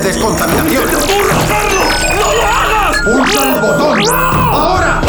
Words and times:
de 0.00 0.08
descontaminación. 0.08 0.84
Carlos! 0.84 1.88
¡No 2.14 2.32
lo 2.34 2.42
hagas! 2.42 2.96
¡Pulsa 3.04 3.54
el 3.54 3.60
botón! 3.60 4.02
¡Ahora! 4.14 5.00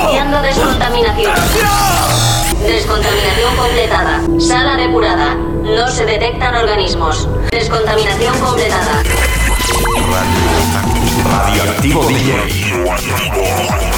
Iniciando 0.00 0.42
descontaminación. 0.42 1.32
Descontaminación 2.66 3.56
completada. 3.56 4.20
Sala 4.40 4.76
depurada. 4.76 5.34
No 5.34 5.88
se 5.88 6.04
detectan 6.06 6.56
organismos. 6.56 7.28
Descontaminación 7.50 8.38
completada. 8.40 9.02
Radioactivo 11.30 12.04
DJ. 12.06 13.97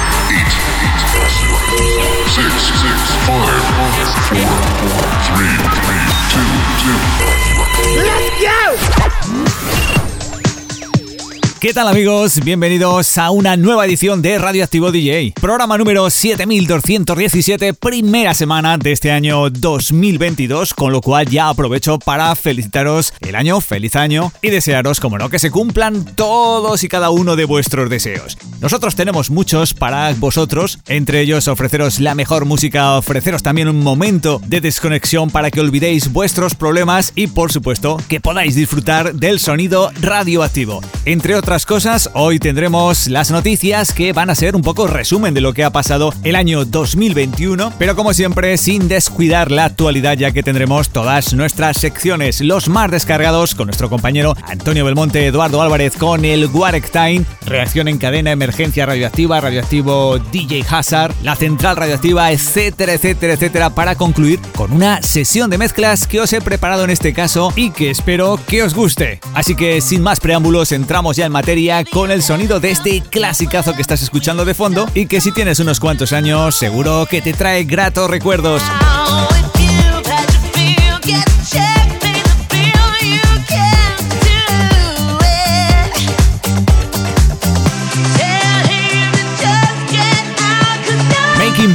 Let's 7.93 8.29
go! 8.41 10.00
¿Qué 11.61 11.75
tal 11.75 11.87
amigos? 11.87 12.39
Bienvenidos 12.43 13.19
a 13.19 13.29
una 13.29 13.55
nueva 13.55 13.85
edición 13.85 14.23
de 14.23 14.39
Radioactivo 14.39 14.91
DJ. 14.91 15.35
Programa 15.39 15.77
número 15.77 16.09
7217, 16.09 17.75
primera 17.75 18.33
semana 18.33 18.79
de 18.79 18.91
este 18.91 19.11
año 19.11 19.47
2022, 19.51 20.73
con 20.73 20.91
lo 20.91 21.01
cual 21.01 21.27
ya 21.27 21.49
aprovecho 21.49 21.99
para 21.99 22.33
felicitaros 22.33 23.13
el 23.19 23.35
año, 23.35 23.61
feliz 23.61 23.95
año 23.95 24.33
y 24.41 24.49
desearos, 24.49 24.99
como 24.99 25.19
no, 25.19 25.29
que 25.29 25.37
se 25.37 25.51
cumplan 25.51 26.03
todos 26.15 26.83
y 26.83 26.87
cada 26.87 27.11
uno 27.11 27.35
de 27.35 27.45
vuestros 27.45 27.91
deseos. 27.91 28.39
Nosotros 28.59 28.95
tenemos 28.95 29.29
muchos 29.29 29.75
para 29.75 30.11
vosotros, 30.13 30.79
entre 30.87 31.21
ellos 31.21 31.47
ofreceros 31.47 31.99
la 31.99 32.15
mejor 32.15 32.45
música, 32.45 32.97
ofreceros 32.97 33.43
también 33.43 33.67
un 33.67 33.83
momento 33.83 34.41
de 34.47 34.61
desconexión 34.61 35.29
para 35.29 35.51
que 35.51 35.61
olvidéis 35.61 36.11
vuestros 36.11 36.55
problemas 36.55 37.13
y 37.15 37.27
por 37.27 37.51
supuesto 37.51 37.97
que 38.09 38.19
podáis 38.19 38.55
disfrutar 38.55 39.13
del 39.13 39.39
sonido 39.39 39.91
radioactivo. 40.01 40.81
Entre 41.05 41.35
otras 41.35 41.50
cosas, 41.51 42.09
hoy 42.13 42.39
tendremos 42.39 43.09
las 43.09 43.29
noticias 43.29 43.91
que 43.93 44.13
van 44.13 44.29
a 44.29 44.35
ser 44.35 44.55
un 44.55 44.61
poco 44.61 44.87
resumen 44.87 45.33
de 45.33 45.41
lo 45.41 45.51
que 45.51 45.65
ha 45.65 45.69
pasado 45.69 46.13
el 46.23 46.37
año 46.37 46.63
2021, 46.63 47.73
pero 47.77 47.93
como 47.97 48.13
siempre 48.13 48.57
sin 48.57 48.87
descuidar 48.87 49.51
la 49.51 49.65
actualidad 49.65 50.17
ya 50.17 50.31
que 50.31 50.43
tendremos 50.43 50.91
todas 50.91 51.33
nuestras 51.33 51.77
secciones, 51.77 52.39
los 52.39 52.69
más 52.69 52.89
descargados 52.89 53.53
con 53.53 53.67
nuestro 53.67 53.89
compañero 53.89 54.33
Antonio 54.43 54.85
Belmonte, 54.85 55.25
Eduardo 55.25 55.61
Álvarez 55.61 55.97
con 55.97 56.23
el 56.23 56.45
Warek 56.47 56.89
reacción 57.45 57.89
en 57.89 57.97
cadena, 57.97 58.31
emergencia 58.31 58.85
radioactiva, 58.85 59.41
radioactivo 59.41 60.19
DJ 60.19 60.63
Hazard, 60.69 61.13
la 61.21 61.35
central 61.35 61.75
radioactiva, 61.75 62.31
etcétera, 62.31 62.93
etcétera, 62.93 63.33
etcétera, 63.33 63.69
para 63.71 63.95
concluir 63.95 64.39
con 64.55 64.71
una 64.71 65.01
sesión 65.01 65.49
de 65.49 65.57
mezclas 65.57 66.07
que 66.07 66.21
os 66.21 66.31
he 66.31 66.39
preparado 66.39 66.85
en 66.85 66.91
este 66.91 67.11
caso 67.11 67.51
y 67.57 67.71
que 67.71 67.89
espero 67.89 68.39
que 68.47 68.63
os 68.63 68.73
guste. 68.73 69.19
Así 69.33 69.53
que 69.53 69.81
sin 69.81 70.01
más 70.01 70.21
preámbulos, 70.21 70.71
entramos 70.71 71.17
ya 71.17 71.25
en 71.25 71.33
materia 71.33 71.40
con 71.91 72.11
el 72.11 72.21
sonido 72.21 72.59
de 72.59 72.71
este 72.71 73.01
clasicazo 73.01 73.73
que 73.73 73.81
estás 73.81 74.01
escuchando 74.01 74.45
de 74.45 74.53
fondo 74.53 74.87
y 74.93 75.07
que 75.07 75.21
si 75.21 75.31
tienes 75.31 75.59
unos 75.59 75.79
cuantos 75.79 76.13
años 76.13 76.55
seguro 76.55 77.07
que 77.09 77.21
te 77.21 77.33
trae 77.33 77.63
gratos 77.63 78.09
recuerdos. 78.09 78.61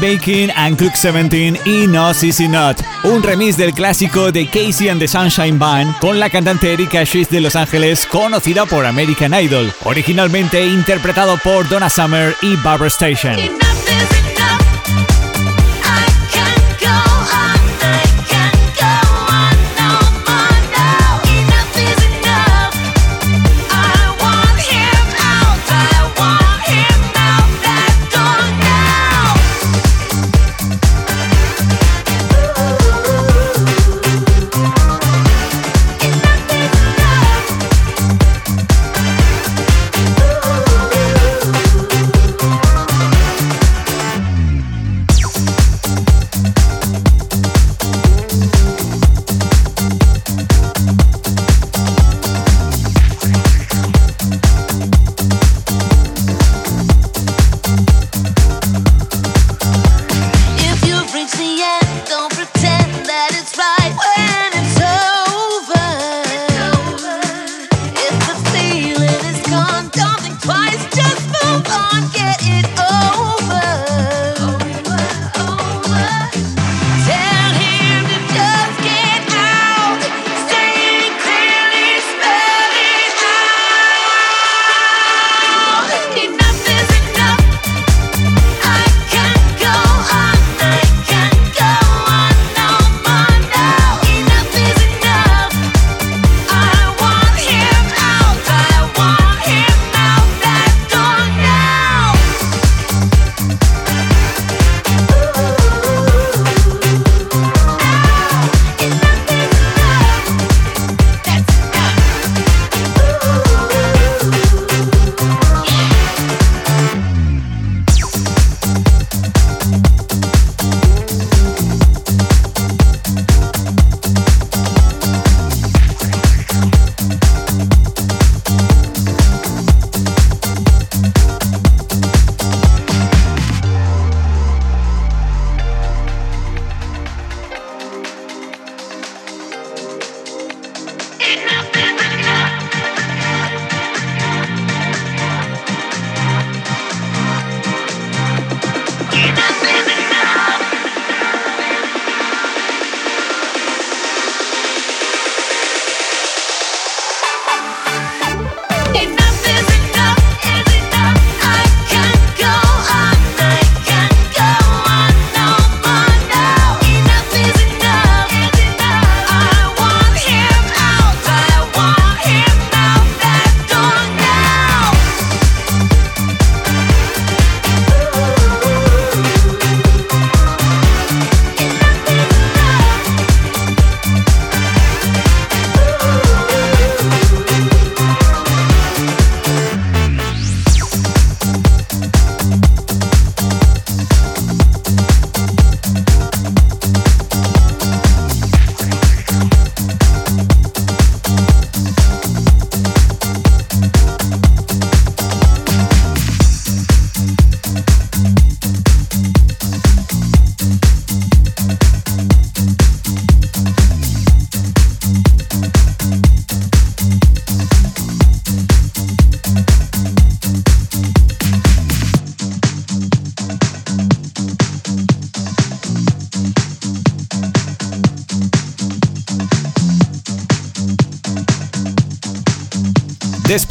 Baking 0.06 0.52
and 0.54 0.78
Cook 0.78 0.94
17 0.94 1.60
y 1.64 1.88
No 1.88 2.14
Sissy 2.14 2.46
Not, 2.46 2.80
un 3.02 3.24
remix 3.24 3.56
del 3.56 3.72
clásico 3.72 4.30
de 4.30 4.46
Casey 4.46 4.88
and 4.88 5.00
the 5.00 5.08
Sunshine 5.08 5.58
Band 5.58 5.98
con 5.98 6.20
la 6.20 6.30
cantante 6.30 6.72
Erika 6.72 7.04
Schiff 7.04 7.28
de 7.28 7.40
Los 7.40 7.56
Ángeles, 7.56 8.06
conocida 8.06 8.66
por 8.66 8.86
American 8.86 9.34
Idol, 9.34 9.72
originalmente 9.82 10.64
interpretado 10.64 11.36
por 11.38 11.68
Donna 11.68 11.90
Summer 11.90 12.36
y 12.40 12.54
Barbara 12.54 12.86
Station. 12.86 13.36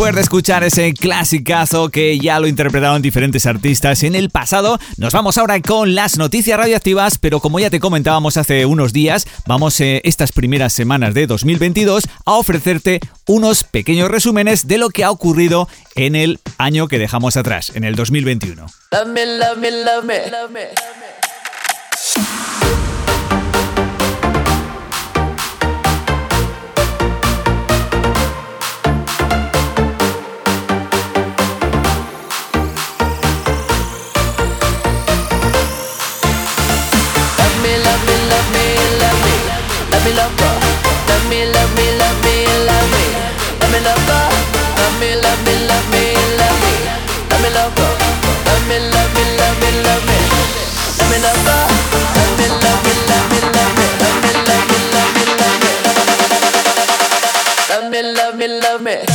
De 0.05 0.21
escuchar 0.21 0.63
ese 0.63 0.93
clasicazo 0.93 1.89
que 1.89 2.19
ya 2.19 2.39
lo 2.39 2.47
interpretaron 2.47 3.01
diferentes 3.01 3.47
artistas 3.47 4.03
en 4.03 4.13
el 4.13 4.29
pasado, 4.29 4.77
nos 4.97 5.13
vamos 5.13 5.39
ahora 5.39 5.59
con 5.61 5.95
las 5.95 6.19
noticias 6.19 6.59
radioactivas, 6.59 7.17
pero 7.17 7.39
como 7.39 7.59
ya 7.59 7.71
te 7.71 7.79
comentábamos 7.79 8.37
hace 8.37 8.67
unos 8.67 8.93
días, 8.93 9.25
vamos 9.47 9.81
eh, 9.81 10.01
estas 10.05 10.31
primeras 10.31 10.73
semanas 10.73 11.15
de 11.15 11.25
2022 11.25 12.07
a 12.23 12.33
ofrecerte 12.33 12.99
unos 13.25 13.63
pequeños 13.63 14.11
resúmenes 14.11 14.67
de 14.67 14.77
lo 14.77 14.91
que 14.91 15.03
ha 15.03 15.09
ocurrido 15.09 15.67
en 15.95 16.15
el 16.15 16.39
año 16.59 16.87
que 16.87 16.99
dejamos 16.99 17.35
atrás, 17.35 17.71
en 17.73 17.83
el 17.83 17.95
2021. 17.95 18.67
love 48.79 49.13
me, 49.15 49.23
love 49.37 49.59
me, 49.61 49.69
love 49.83 50.05
me, 50.05 50.17
love 50.99 51.11
me, 51.11 51.17
love 51.21 51.39
me, 51.45 52.47
love 52.61 52.81
me, 52.81 52.95
love 52.95 53.23
me, 53.25 53.63
love 57.69 57.89
me, 57.91 58.01
love 58.01 58.35
me, 58.35 58.47
love 58.47 58.81
me. 58.81 59.14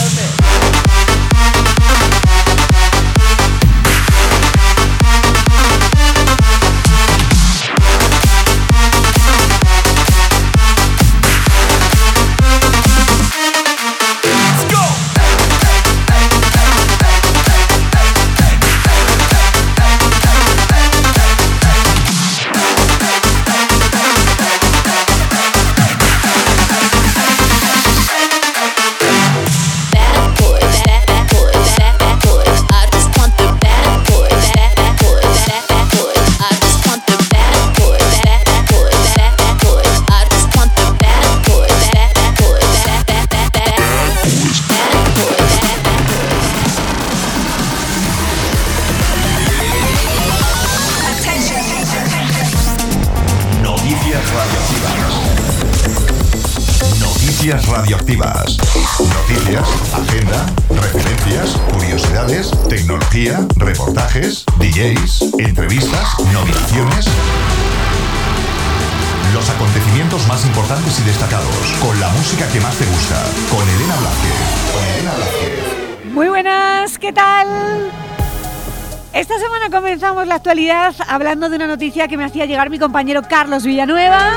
Hablando 81.07 81.49
de 81.49 81.55
una 81.55 81.69
noticia 81.69 82.09
que 82.09 82.17
me 82.17 82.25
hacía 82.25 82.45
llegar 82.45 82.71
mi 82.71 82.79
compañero 82.81 83.23
Carlos 83.23 83.63
Villanueva 83.63 84.33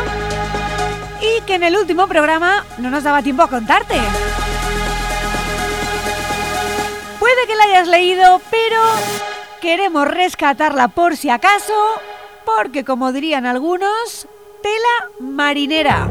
y 1.19 1.41
que 1.41 1.55
en 1.55 1.63
el 1.63 1.75
último 1.75 2.05
programa 2.05 2.63
no 2.77 2.91
nos 2.91 3.03
daba 3.03 3.23
tiempo 3.23 3.41
a 3.41 3.47
contarte. 3.47 3.95
Puede 7.19 7.47
que 7.47 7.55
la 7.55 7.63
hayas 7.63 7.87
leído, 7.87 8.39
pero 8.51 8.79
queremos 9.59 10.07
rescatarla 10.07 10.89
por 10.89 11.17
si 11.17 11.31
acaso, 11.31 11.73
porque 12.45 12.83
como 12.83 13.11
dirían 13.11 13.47
algunos, 13.47 14.27
tela 14.61 15.09
marinera. 15.19 16.09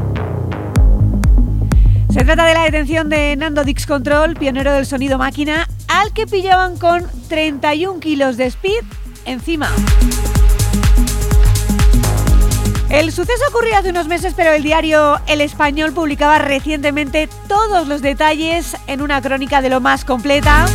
Se 2.09 2.25
trata 2.25 2.45
de 2.45 2.55
la 2.55 2.63
detención 2.63 3.07
de 3.07 3.37
Nando 3.37 3.63
Dix 3.63 3.85
Control, 3.85 4.35
pionero 4.35 4.73
del 4.73 4.85
sonido 4.85 5.17
máquina, 5.17 5.65
al 5.87 6.11
que 6.11 6.27
pillaban 6.27 6.77
con 6.77 7.07
31 7.29 8.01
kilos 8.01 8.35
de 8.35 8.47
speed 8.47 8.83
encima. 9.25 9.69
El 12.89 13.11
suceso 13.11 13.43
ocurrió 13.49 13.75
hace 13.75 13.89
unos 13.89 14.07
meses, 14.07 14.33
pero 14.35 14.51
el 14.51 14.61
diario 14.61 15.19
El 15.25 15.41
Español 15.41 15.93
publicaba 15.93 16.37
recientemente 16.37 17.27
todos 17.47 17.87
los 17.87 18.03
detalles 18.03 18.77
en 18.85 19.01
una 19.01 19.19
crónica 19.19 19.61
de 19.61 19.69
lo 19.69 19.81
más 19.81 20.05
completa. 20.05 20.67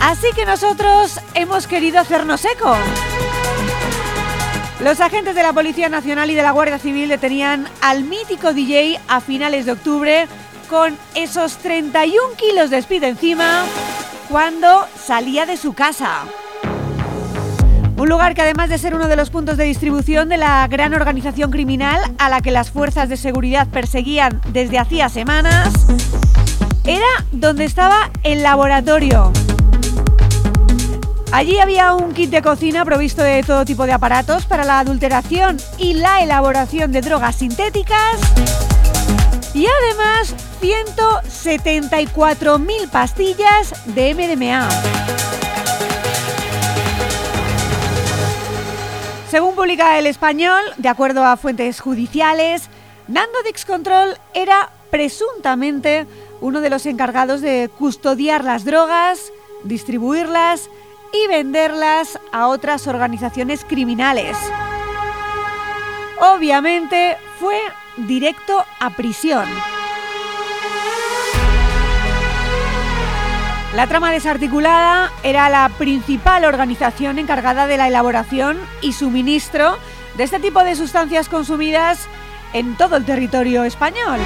Así 0.00 0.26
que 0.34 0.44
nosotros 0.44 1.20
hemos 1.34 1.68
querido 1.68 2.00
hacernos 2.00 2.44
eco. 2.44 2.76
Los 4.80 5.00
agentes 5.00 5.36
de 5.36 5.42
la 5.42 5.52
Policía 5.52 5.88
Nacional 5.88 6.30
y 6.30 6.34
de 6.34 6.42
la 6.42 6.50
Guardia 6.52 6.78
Civil 6.78 7.08
detenían 7.08 7.68
al 7.80 8.04
mítico 8.04 8.52
DJ 8.52 9.00
a 9.06 9.20
finales 9.20 9.66
de 9.66 9.72
octubre 9.72 10.28
con 10.68 10.96
esos 11.14 11.56
31 11.58 12.34
kilos 12.36 12.70
de 12.70 12.78
speed 12.78 13.04
encima 13.04 13.64
cuando 14.28 14.86
salía 14.96 15.46
de 15.46 15.56
su 15.56 15.72
casa. 15.72 16.24
Un 17.98 18.08
lugar 18.08 18.34
que 18.34 18.42
además 18.42 18.70
de 18.70 18.78
ser 18.78 18.94
uno 18.94 19.08
de 19.08 19.16
los 19.16 19.30
puntos 19.30 19.56
de 19.56 19.64
distribución 19.64 20.28
de 20.28 20.36
la 20.36 20.68
gran 20.68 20.94
organización 20.94 21.50
criminal 21.50 21.98
a 22.18 22.28
la 22.28 22.40
que 22.40 22.52
las 22.52 22.70
fuerzas 22.70 23.08
de 23.08 23.16
seguridad 23.16 23.66
perseguían 23.66 24.40
desde 24.52 24.78
hacía 24.78 25.08
semanas, 25.08 25.72
era 26.84 27.08
donde 27.32 27.64
estaba 27.64 28.12
el 28.22 28.44
laboratorio. 28.44 29.32
Allí 31.32 31.58
había 31.58 31.94
un 31.94 32.14
kit 32.14 32.30
de 32.30 32.40
cocina 32.40 32.84
provisto 32.84 33.24
de 33.24 33.42
todo 33.42 33.64
tipo 33.64 33.84
de 33.84 33.94
aparatos 33.94 34.46
para 34.46 34.64
la 34.64 34.78
adulteración 34.78 35.56
y 35.76 35.94
la 35.94 36.22
elaboración 36.22 36.92
de 36.92 37.00
drogas 37.00 37.34
sintéticas 37.34 38.20
y 39.54 39.66
además 39.66 40.36
174.000 40.62 42.90
pastillas 42.90 43.74
de 43.86 44.14
MDMA. 44.14 44.68
Según 49.30 49.54
publica 49.54 49.98
el 49.98 50.06
español, 50.06 50.62
de 50.78 50.88
acuerdo 50.88 51.22
a 51.22 51.36
fuentes 51.36 51.80
judiciales, 51.80 52.70
Nando 53.08 53.42
Dix 53.44 53.66
Control 53.66 54.16
era 54.32 54.70
presuntamente 54.90 56.06
uno 56.40 56.62
de 56.62 56.70
los 56.70 56.86
encargados 56.86 57.42
de 57.42 57.68
custodiar 57.78 58.42
las 58.42 58.64
drogas, 58.64 59.30
distribuirlas 59.64 60.70
y 61.12 61.26
venderlas 61.28 62.18
a 62.32 62.48
otras 62.48 62.86
organizaciones 62.86 63.66
criminales. 63.66 64.34
Obviamente 66.20 67.18
fue 67.38 67.60
directo 67.98 68.64
a 68.80 68.90
prisión. 68.90 69.46
La 73.74 73.86
trama 73.86 74.10
desarticulada 74.10 75.12
era 75.22 75.50
la 75.50 75.68
principal 75.68 76.46
organización 76.46 77.18
encargada 77.18 77.66
de 77.66 77.76
la 77.76 77.88
elaboración 77.88 78.58
y 78.80 78.94
suministro 78.94 79.76
de 80.16 80.24
este 80.24 80.40
tipo 80.40 80.64
de 80.64 80.74
sustancias 80.74 81.28
consumidas 81.28 82.08
en 82.54 82.76
todo 82.76 82.96
el 82.96 83.04
territorio 83.04 83.64
español. 83.64 84.18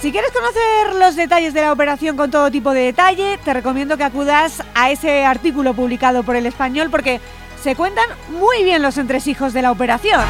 Si 0.00 0.10
quieres 0.10 0.32
conocer 0.32 0.94
los 0.98 1.14
detalles 1.14 1.54
de 1.54 1.60
la 1.60 1.72
operación 1.72 2.16
con 2.16 2.30
todo 2.30 2.50
tipo 2.50 2.72
de 2.72 2.80
detalle, 2.80 3.38
te 3.44 3.54
recomiendo 3.54 3.96
que 3.96 4.04
acudas 4.04 4.64
a 4.74 4.90
ese 4.90 5.24
artículo 5.24 5.74
publicado 5.74 6.24
por 6.24 6.34
el 6.34 6.46
español 6.46 6.88
porque 6.90 7.20
se 7.62 7.76
cuentan 7.76 8.06
muy 8.30 8.64
bien 8.64 8.82
los 8.82 8.98
entresijos 8.98 9.52
de 9.52 9.62
la 9.62 9.70
operación. 9.70 10.24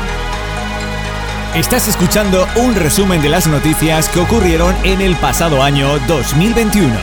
Estás 1.55 1.89
escuchando 1.89 2.47
un 2.55 2.77
resumen 2.77 3.21
de 3.23 3.29
las 3.29 3.49
noticias 3.49 4.09
que 4.09 4.21
ocurrieron 4.21 4.73
en 4.85 5.01
el 5.01 5.17
pasado 5.17 5.65
año 5.65 5.99
2021. 6.07 6.97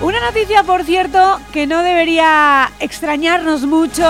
Una 0.00 0.20
noticia, 0.20 0.62
por 0.62 0.84
cierto, 0.84 1.40
que 1.52 1.66
no 1.66 1.82
debería 1.82 2.70
extrañarnos 2.78 3.66
mucho 3.66 4.08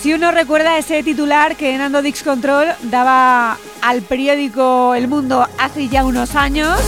si 0.00 0.14
uno 0.14 0.30
recuerda 0.30 0.78
ese 0.78 1.02
titular 1.02 1.56
que 1.56 1.76
Nando 1.76 2.00
Dix 2.00 2.22
Control 2.22 2.68
daba 2.82 3.58
al 3.82 4.02
periódico 4.02 4.94
El 4.94 5.08
Mundo 5.08 5.48
hace 5.58 5.88
ya 5.88 6.04
unos 6.04 6.36
años, 6.36 6.80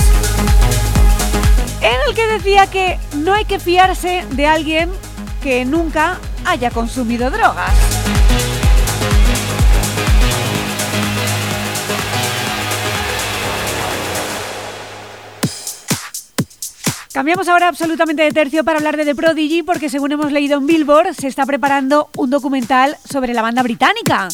en 1.80 1.97
el 2.09 2.14
que 2.14 2.28
decía 2.28 2.68
que 2.68 3.00
no 3.16 3.35
hay 3.35 3.44
que 3.44 3.59
fiarse 3.59 4.25
de 4.30 4.47
alguien 4.47 4.88
que 5.42 5.64
nunca 5.64 6.18
haya 6.44 6.71
consumido 6.71 7.28
drogas. 7.28 7.91
Cambiamos 17.12 17.47
ahora 17.49 17.69
absolutamente 17.69 18.23
de 18.23 18.31
tercio 18.31 18.64
para 18.64 18.78
hablar 18.78 18.97
de 18.97 19.04
The 19.04 19.14
Prodigy 19.14 19.62
porque 19.62 19.90
según 19.90 20.12
hemos 20.12 20.33
leído 20.33 20.57
en 20.57 20.66
Billboard 20.66 21.14
se 21.14 21.28
está 21.28 21.45
preparando 21.45 22.09
un 22.16 22.31
documental 22.31 22.97
sobre 23.04 23.35
la 23.35 23.42
banda 23.42 23.62
británica. 23.62 24.28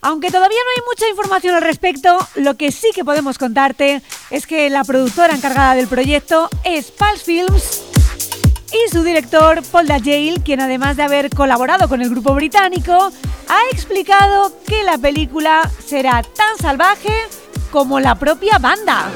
Aunque 0.00 0.30
todavía 0.30 0.58
no 0.64 0.70
hay 0.76 0.88
mucha 0.88 1.08
información 1.08 1.56
al 1.56 1.62
respecto, 1.62 2.16
lo 2.36 2.56
que 2.56 2.70
sí 2.70 2.90
que 2.94 3.04
podemos 3.04 3.38
contarte 3.38 4.02
es 4.30 4.46
que 4.46 4.70
la 4.70 4.84
productora 4.84 5.34
encargada 5.34 5.74
del 5.74 5.88
proyecto 5.88 6.48
es 6.62 6.92
Pulse 6.92 7.24
Films 7.24 7.82
y 8.72 8.88
su 8.90 9.02
director 9.02 9.60
Paul 9.72 9.88
Dajale, 9.88 10.40
quien 10.44 10.60
además 10.60 10.96
de 10.96 11.02
haber 11.02 11.28
colaborado 11.28 11.88
con 11.88 12.00
el 12.00 12.08
grupo 12.08 12.34
británico, 12.34 13.10
ha 13.48 13.60
explicado 13.72 14.52
que 14.64 14.84
la 14.84 14.96
película 14.96 15.68
será 15.84 16.22
tan 16.22 16.56
salvaje 16.56 17.12
como 17.72 17.98
la 17.98 18.14
propia 18.14 18.58
banda. 18.58 19.10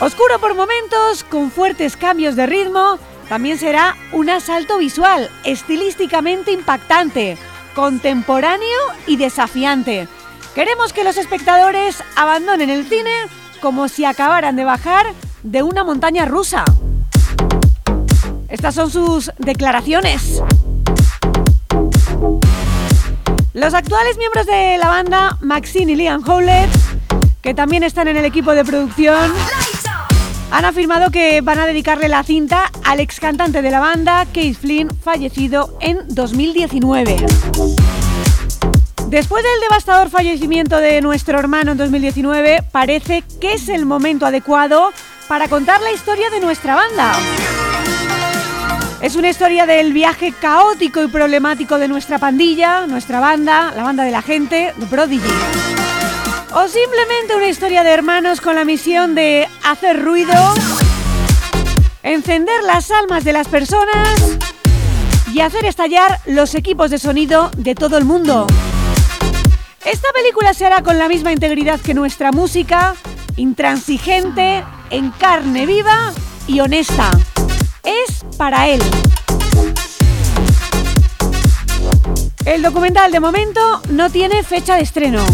Oscuro 0.00 0.38
por 0.38 0.54
momentos, 0.54 1.24
con 1.24 1.50
fuertes 1.50 1.96
cambios 1.96 2.36
de 2.36 2.46
ritmo, 2.46 3.00
también 3.28 3.58
será 3.58 3.96
un 4.12 4.30
asalto 4.30 4.78
visual, 4.78 5.28
estilísticamente 5.42 6.52
impactante, 6.52 7.36
contemporáneo 7.74 8.78
y 9.08 9.16
desafiante. 9.16 10.06
Queremos 10.54 10.92
que 10.92 11.02
los 11.02 11.16
espectadores 11.16 12.04
abandonen 12.14 12.70
el 12.70 12.86
cine 12.86 13.10
como 13.60 13.88
si 13.88 14.04
acabaran 14.04 14.54
de 14.54 14.64
bajar 14.64 15.06
de 15.42 15.64
una 15.64 15.82
montaña 15.82 16.26
rusa. 16.26 16.64
Estas 18.48 18.76
son 18.76 18.92
sus 18.92 19.32
declaraciones. 19.38 20.40
Los 23.52 23.74
actuales 23.74 24.16
miembros 24.16 24.46
de 24.46 24.78
la 24.78 24.88
banda, 24.88 25.38
Maxine 25.40 25.90
y 25.90 25.96
Liam 25.96 26.22
Howlett, 26.24 26.70
que 27.42 27.52
también 27.52 27.82
están 27.82 28.06
en 28.06 28.16
el 28.16 28.24
equipo 28.24 28.52
de 28.52 28.64
producción, 28.64 29.32
han 30.50 30.64
afirmado 30.64 31.10
que 31.10 31.40
van 31.40 31.58
a 31.58 31.66
dedicarle 31.66 32.08
la 32.08 32.22
cinta 32.22 32.70
al 32.84 33.00
ex 33.00 33.20
cantante 33.20 33.62
de 33.62 33.70
la 33.70 33.80
banda, 33.80 34.26
Keith 34.32 34.58
Flynn, 34.58 34.90
fallecido 35.02 35.76
en 35.80 35.98
2019. 36.08 37.16
Después 39.08 39.42
del 39.42 39.60
devastador 39.68 40.10
fallecimiento 40.10 40.78
de 40.78 41.00
nuestro 41.00 41.38
hermano 41.38 41.72
en 41.72 41.78
2019, 41.78 42.62
parece 42.70 43.24
que 43.40 43.54
es 43.54 43.68
el 43.68 43.86
momento 43.86 44.26
adecuado 44.26 44.92
para 45.28 45.48
contar 45.48 45.80
la 45.80 45.92
historia 45.92 46.30
de 46.30 46.40
nuestra 46.40 46.74
banda. 46.74 47.12
Es 49.00 49.16
una 49.16 49.30
historia 49.30 49.64
del 49.64 49.92
viaje 49.92 50.32
caótico 50.32 51.02
y 51.02 51.08
problemático 51.08 51.78
de 51.78 51.88
nuestra 51.88 52.18
pandilla, 52.18 52.86
nuestra 52.86 53.20
banda, 53.20 53.72
la 53.74 53.82
banda 53.82 54.04
de 54.04 54.10
la 54.10 54.22
gente, 54.22 54.74
The 54.78 54.86
Prodigy. 54.86 55.87
O 56.54 56.66
simplemente 56.66 57.36
una 57.36 57.46
historia 57.46 57.84
de 57.84 57.90
hermanos 57.90 58.40
con 58.40 58.54
la 58.54 58.64
misión 58.64 59.14
de 59.14 59.46
hacer 59.64 60.02
ruido, 60.02 60.34
encender 62.02 62.62
las 62.64 62.90
almas 62.90 63.24
de 63.24 63.34
las 63.34 63.48
personas 63.48 64.38
y 65.32 65.40
hacer 65.40 65.66
estallar 65.66 66.20
los 66.24 66.54
equipos 66.54 66.90
de 66.90 66.98
sonido 66.98 67.50
de 67.56 67.74
todo 67.74 67.98
el 67.98 68.04
mundo. 68.04 68.46
Esta 69.84 70.08
película 70.14 70.54
se 70.54 70.64
hará 70.66 70.82
con 70.82 70.98
la 70.98 71.08
misma 71.08 71.32
integridad 71.32 71.80
que 71.80 71.92
nuestra 71.92 72.32
música, 72.32 72.94
intransigente, 73.36 74.64
en 74.90 75.10
carne 75.10 75.66
viva 75.66 76.12
y 76.46 76.60
honesta. 76.60 77.10
Es 77.84 78.24
para 78.38 78.68
él. 78.68 78.82
El 82.46 82.62
documental 82.62 83.12
de 83.12 83.20
momento 83.20 83.82
no 83.90 84.08
tiene 84.08 84.42
fecha 84.42 84.76
de 84.76 84.82
estreno. 84.82 85.24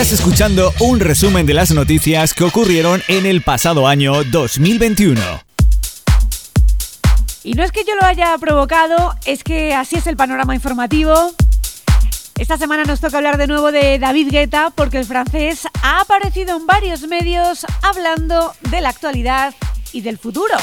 Estás 0.00 0.18
escuchando 0.18 0.72
un 0.80 0.98
resumen 0.98 1.44
de 1.44 1.52
las 1.52 1.72
noticias 1.72 2.32
que 2.32 2.44
ocurrieron 2.44 3.02
en 3.06 3.26
el 3.26 3.42
pasado 3.42 3.86
año 3.86 4.24
2021. 4.24 5.20
Y 7.44 7.52
no 7.52 7.62
es 7.62 7.70
que 7.70 7.84
yo 7.84 7.94
lo 7.96 8.06
haya 8.06 8.34
provocado, 8.38 9.14
es 9.26 9.44
que 9.44 9.74
así 9.74 9.96
es 9.96 10.06
el 10.06 10.16
panorama 10.16 10.54
informativo. 10.54 11.34
Esta 12.38 12.56
semana 12.56 12.84
nos 12.84 13.00
toca 13.00 13.18
hablar 13.18 13.36
de 13.36 13.46
nuevo 13.46 13.72
de 13.72 13.98
David 13.98 14.28
Guetta 14.30 14.70
porque 14.74 14.96
el 14.96 15.04
francés 15.04 15.68
ha 15.82 16.00
aparecido 16.00 16.56
en 16.56 16.66
varios 16.66 17.02
medios 17.02 17.66
hablando 17.82 18.54
de 18.70 18.80
la 18.80 18.88
actualidad 18.88 19.54
y 19.92 20.00
del 20.00 20.16
futuro. 20.16 20.56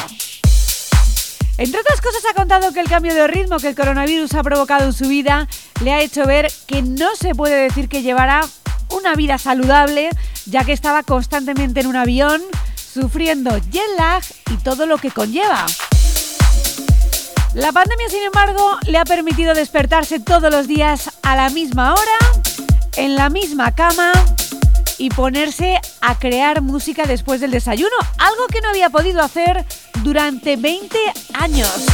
Entre 1.59 1.79
otras 1.79 2.01
cosas 2.01 2.23
ha 2.29 2.35
contado 2.35 2.71
que 2.71 2.79
el 2.79 2.87
cambio 2.87 3.15
de 3.15 3.27
ritmo 3.27 3.57
que 3.57 3.69
el 3.69 3.75
coronavirus 3.75 4.33
ha 4.35 4.43
provocado 4.43 4.85
en 4.85 4.93
su 4.93 5.07
vida 5.07 5.47
le 5.83 5.91
ha 5.91 6.01
hecho 6.01 6.25
ver 6.25 6.51
que 6.67 6.81
no 6.81 7.15
se 7.15 7.33
puede 7.33 7.55
decir 7.55 7.89
que 7.89 8.03
llevará 8.03 8.41
una 8.91 9.15
vida 9.15 9.37
saludable, 9.37 10.09
ya 10.45 10.63
que 10.63 10.73
estaba 10.73 11.03
constantemente 11.03 11.81
en 11.81 11.87
un 11.87 11.95
avión, 11.95 12.41
sufriendo 12.75 13.57
jet 13.69 13.83
lag 13.97 14.23
y 14.51 14.57
todo 14.57 14.85
lo 14.85 14.97
que 14.97 15.11
conlleva. 15.11 15.65
La 17.53 17.71
pandemia, 17.71 18.09
sin 18.09 18.23
embargo, 18.23 18.77
le 18.85 18.97
ha 18.97 19.05
permitido 19.05 19.53
despertarse 19.53 20.19
todos 20.19 20.51
los 20.51 20.67
días 20.67 21.11
a 21.23 21.35
la 21.35 21.49
misma 21.49 21.93
hora, 21.93 22.17
en 22.97 23.15
la 23.15 23.29
misma 23.29 23.73
cama 23.73 24.11
y 24.97 25.09
ponerse 25.09 25.79
a 26.01 26.17
crear 26.17 26.61
música 26.61 27.05
después 27.05 27.41
del 27.41 27.51
desayuno, 27.51 27.95
algo 28.17 28.47
que 28.47 28.61
no 28.61 28.69
había 28.69 28.89
podido 28.89 29.21
hacer 29.21 29.65
durante 30.03 30.55
20 30.55 30.97
años. 31.33 31.85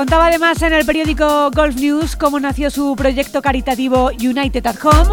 Contaba 0.00 0.28
además 0.28 0.62
en 0.62 0.72
el 0.72 0.86
periódico 0.86 1.50
Golf 1.50 1.76
News 1.76 2.16
cómo 2.16 2.40
nació 2.40 2.70
su 2.70 2.96
proyecto 2.96 3.42
caritativo 3.42 4.10
United 4.18 4.66
at 4.66 4.76
Home. 4.82 5.12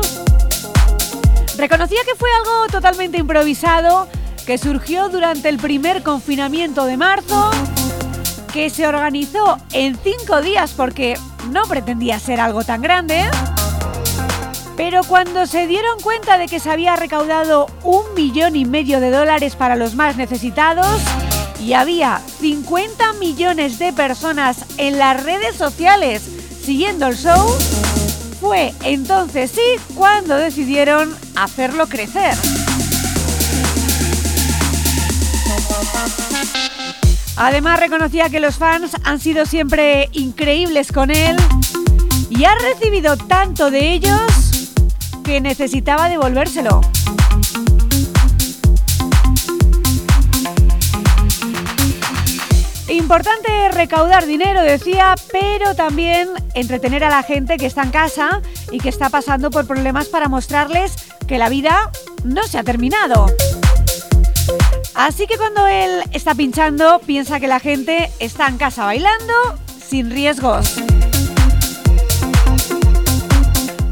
Reconocía 1.57 1.99
que 2.05 2.15
fue 2.15 2.29
algo 2.31 2.67
totalmente 2.71 3.17
improvisado, 3.17 4.07
que 4.45 4.57
surgió 4.57 5.09
durante 5.09 5.49
el 5.49 5.57
primer 5.57 6.03
confinamiento 6.03 6.85
de 6.85 6.95
marzo, 6.95 7.51
que 8.53 8.69
se 8.69 8.87
organizó 8.87 9.57
en 9.73 9.97
cinco 9.97 10.39
días 10.39 10.71
porque 10.71 11.17
no 11.51 11.63
pretendía 11.63 12.17
ser 12.17 12.39
algo 12.39 12.63
tan 12.63 12.81
grande. 12.81 13.25
Pero 14.77 15.01
cuando 15.03 15.47
se 15.47 15.67
dieron 15.67 15.99
cuenta 15.99 16.37
de 16.37 16.47
que 16.47 16.61
se 16.61 16.71
había 16.71 16.95
recaudado 16.95 17.67
un 17.83 18.13
millón 18.15 18.55
y 18.55 18.63
medio 18.63 19.01
de 19.01 19.11
dólares 19.11 19.57
para 19.57 19.75
los 19.75 19.95
más 19.95 20.15
necesitados 20.15 21.01
y 21.59 21.73
había 21.73 22.21
50 22.39 23.13
millones 23.13 23.79
de 23.79 23.93
personas 23.93 24.65
en 24.77 24.97
las 24.97 25.23
redes 25.23 25.55
sociales 25.55 26.23
siguiendo 26.61 27.07
el 27.07 27.15
show, 27.15 27.47
fue 28.41 28.73
entonces 28.83 29.51
sí 29.51 29.81
cuando 29.95 30.35
decidieron 30.35 31.15
hacerlo 31.35 31.87
crecer. 31.87 32.35
Además 37.37 37.79
reconocía 37.79 38.29
que 38.29 38.39
los 38.39 38.57
fans 38.57 38.91
han 39.03 39.19
sido 39.19 39.45
siempre 39.45 40.09
increíbles 40.11 40.91
con 40.91 41.11
él 41.11 41.37
y 42.29 42.45
ha 42.45 42.55
recibido 42.55 43.15
tanto 43.15 43.71
de 43.71 43.93
ellos 43.93 44.73
que 45.23 45.39
necesitaba 45.39 46.09
devolvérselo. 46.09 46.81
Importante 52.97 53.69
recaudar 53.69 54.25
dinero, 54.25 54.63
decía, 54.63 55.13
pero 55.31 55.75
también 55.75 56.29
entretener 56.55 57.03
a 57.03 57.09
la 57.09 57.21
gente 57.21 57.57
que 57.57 57.67
está 57.67 57.83
en 57.83 57.91
casa 57.91 58.41
y 58.71 58.79
que 58.79 58.89
está 58.89 59.11
pasando 59.11 59.51
por 59.51 59.67
problemas 59.67 60.07
para 60.07 60.27
mostrarles 60.27 60.95
que 61.27 61.37
la 61.37 61.47
vida 61.47 61.91
no 62.23 62.41
se 62.47 62.57
ha 62.57 62.63
terminado. 62.63 63.27
Así 64.95 65.27
que 65.27 65.37
cuando 65.37 65.67
él 65.67 66.01
está 66.11 66.33
pinchando, 66.33 66.99
piensa 67.05 67.39
que 67.39 67.47
la 67.47 67.59
gente 67.59 68.11
está 68.17 68.47
en 68.47 68.57
casa 68.57 68.85
bailando 68.85 69.33
sin 69.79 70.09
riesgos. 70.09 70.73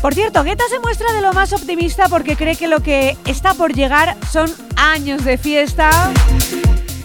Por 0.01 0.15
cierto, 0.15 0.43
Guetta 0.43 0.63
se 0.67 0.79
muestra 0.79 1.13
de 1.13 1.21
lo 1.21 1.31
más 1.31 1.53
optimista 1.53 2.09
porque 2.09 2.35
cree 2.35 2.55
que 2.55 2.67
lo 2.67 2.81
que 2.81 3.17
está 3.25 3.53
por 3.53 3.73
llegar 3.73 4.17
son 4.31 4.51
años 4.75 5.23
de 5.23 5.37
fiesta, 5.37 6.11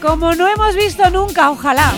como 0.01 0.35
no 0.35 0.49
hemos 0.49 0.75
visto 0.75 1.11
nunca, 1.11 1.51
ojalá. 1.51 1.93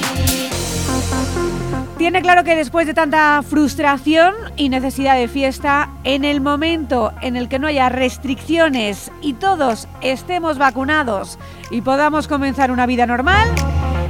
Tiene 1.99 2.21
claro 2.21 2.43
que 2.43 2.57
después 2.57 2.87
de 2.87 2.95
tanta 2.95 3.43
frustración 3.49 4.35
y 4.57 4.69
necesidad 4.69 5.15
de 5.17 5.29
fiesta, 5.29 5.89
en 6.03 6.25
el 6.25 6.41
momento 6.41 7.13
en 7.21 7.37
el 7.37 7.49
que 7.49 7.61
no 7.61 7.69
haya 7.69 7.89
restricciones 7.89 9.13
y 9.21 9.35
todos 9.35 9.87
estemos 10.01 10.59
vacunados 10.59 11.39
y 11.71 11.81
podamos 11.83 12.27
comenzar 12.27 12.73
una 12.73 12.87
vida 12.87 13.07
normal, 13.07 13.49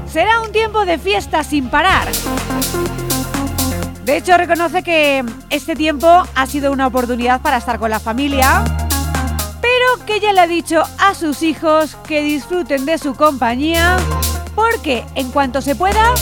será 0.06 0.40
un 0.40 0.52
tiempo 0.52 0.86
de 0.86 0.96
fiesta 0.96 1.44
sin 1.44 1.68
parar. 1.68 2.08
De 4.04 4.16
hecho, 4.16 4.36
reconoce 4.36 4.82
que 4.82 5.24
este 5.50 5.76
tiempo 5.76 6.08
ha 6.34 6.46
sido 6.46 6.72
una 6.72 6.86
oportunidad 6.86 7.42
para 7.42 7.58
estar 7.58 7.78
con 7.78 7.90
la 7.90 8.00
familia, 8.00 8.64
que 10.06 10.20
ya 10.20 10.32
le 10.32 10.40
ha 10.40 10.46
dicho 10.46 10.82
a 10.98 11.14
sus 11.14 11.42
hijos 11.42 11.96
que 12.06 12.22
disfruten 12.22 12.84
de 12.86 12.98
su 12.98 13.14
compañía, 13.14 13.96
porque 14.54 15.04
en 15.14 15.30
cuanto 15.30 15.60
se 15.60 15.74
pueda, 15.74 16.14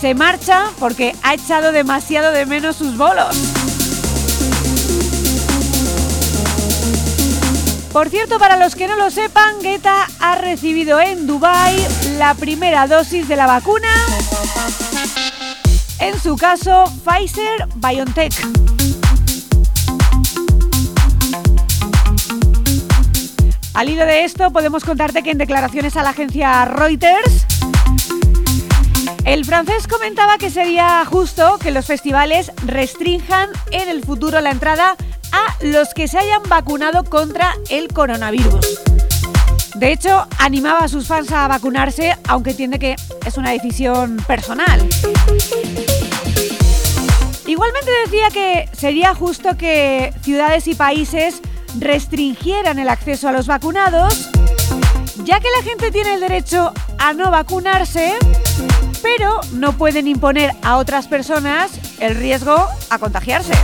se 0.00 0.14
marcha 0.14 0.64
porque 0.78 1.14
ha 1.22 1.34
echado 1.34 1.72
demasiado 1.72 2.32
de 2.32 2.46
menos 2.46 2.76
sus 2.76 2.96
bolos. 2.96 3.36
Por 7.92 8.08
cierto, 8.08 8.38
para 8.38 8.56
los 8.56 8.74
que 8.74 8.88
no 8.88 8.96
lo 8.96 9.10
sepan, 9.10 9.60
Guetta 9.60 10.06
ha 10.18 10.36
recibido 10.36 10.98
en 11.00 11.26
Dubai 11.26 11.76
la 12.18 12.34
primera 12.34 12.86
dosis 12.86 13.28
de 13.28 13.36
la 13.36 13.46
vacuna 13.46 13.88
en 16.02 16.20
su 16.20 16.36
caso 16.36 16.84
Pfizer 17.04 17.68
BioNTech. 17.76 18.91
Al 23.74 23.88
hilo 23.88 24.04
de 24.04 24.24
esto, 24.24 24.50
podemos 24.50 24.84
contarte 24.84 25.22
que 25.22 25.30
en 25.30 25.38
declaraciones 25.38 25.96
a 25.96 26.02
la 26.02 26.10
agencia 26.10 26.64
Reuters, 26.66 27.46
el 29.24 29.44
francés 29.44 29.86
comentaba 29.88 30.36
que 30.36 30.50
sería 30.50 31.04
justo 31.06 31.58
que 31.58 31.70
los 31.70 31.86
festivales 31.86 32.52
restrinjan 32.66 33.48
en 33.70 33.88
el 33.88 34.04
futuro 34.04 34.40
la 34.40 34.50
entrada 34.50 34.96
a 35.32 35.64
los 35.64 35.94
que 35.94 36.06
se 36.06 36.18
hayan 36.18 36.42
vacunado 36.48 37.04
contra 37.04 37.54
el 37.70 37.88
coronavirus. 37.88 38.82
De 39.76 39.90
hecho, 39.90 40.26
animaba 40.38 40.80
a 40.80 40.88
sus 40.88 41.06
fans 41.06 41.32
a 41.32 41.48
vacunarse, 41.48 42.16
aunque 42.28 42.50
entiende 42.50 42.78
que 42.78 42.96
es 43.24 43.36
una 43.38 43.50
decisión 43.50 44.18
personal. 44.26 44.86
Igualmente 47.46 47.90
decía 48.04 48.28
que 48.30 48.68
sería 48.76 49.14
justo 49.14 49.56
que 49.56 50.12
ciudades 50.22 50.68
y 50.68 50.74
países 50.74 51.40
restringieran 51.78 52.78
el 52.78 52.88
acceso 52.88 53.28
a 53.28 53.32
los 53.32 53.46
vacunados, 53.46 54.30
ya 55.24 55.40
que 55.40 55.48
la 55.56 55.62
gente 55.62 55.90
tiene 55.90 56.14
el 56.14 56.20
derecho 56.20 56.72
a 56.98 57.12
no 57.12 57.30
vacunarse, 57.30 58.14
pero 59.02 59.40
no 59.52 59.72
pueden 59.72 60.06
imponer 60.06 60.52
a 60.62 60.76
otras 60.76 61.08
personas 61.08 61.70
el 62.00 62.14
riesgo 62.14 62.66
a 62.90 62.98
contagiarse. 62.98 63.54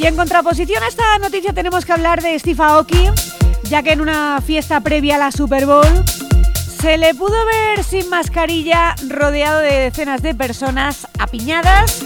Y 0.00 0.06
en 0.06 0.16
contraposición 0.16 0.82
a 0.82 0.88
esta 0.88 1.18
noticia 1.18 1.52
tenemos 1.52 1.84
que 1.84 1.92
hablar 1.92 2.22
de 2.22 2.38
Steve 2.38 2.62
Aoki, 2.62 3.10
ya 3.70 3.84
que 3.84 3.92
en 3.92 4.00
una 4.00 4.42
fiesta 4.44 4.80
previa 4.80 5.14
a 5.14 5.18
la 5.18 5.30
Super 5.30 5.64
Bowl 5.64 6.04
se 6.80 6.98
le 6.98 7.14
pudo 7.14 7.36
ver 7.46 7.84
sin 7.84 8.08
mascarilla 8.08 8.96
rodeado 9.08 9.60
de 9.60 9.70
decenas 9.70 10.22
de 10.22 10.34
personas 10.34 11.06
apiñadas 11.20 12.04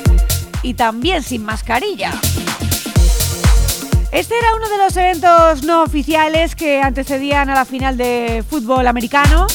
y 0.63 0.75
también 0.75 1.23
sin 1.23 1.43
mascarilla. 1.43 2.13
Este 4.13 4.39
era 4.39 4.55
uno 4.55 4.69
de 4.69 4.77
los 4.77 4.95
eventos 4.99 5.63
no 5.63 5.83
oficiales 5.83 6.55
que 6.55 6.83
antecedían 6.83 7.49
a 7.49 7.55
la 7.55 7.65
final 7.65 7.97
de 7.97 8.45
fútbol 8.47 8.87
americano 8.87 9.47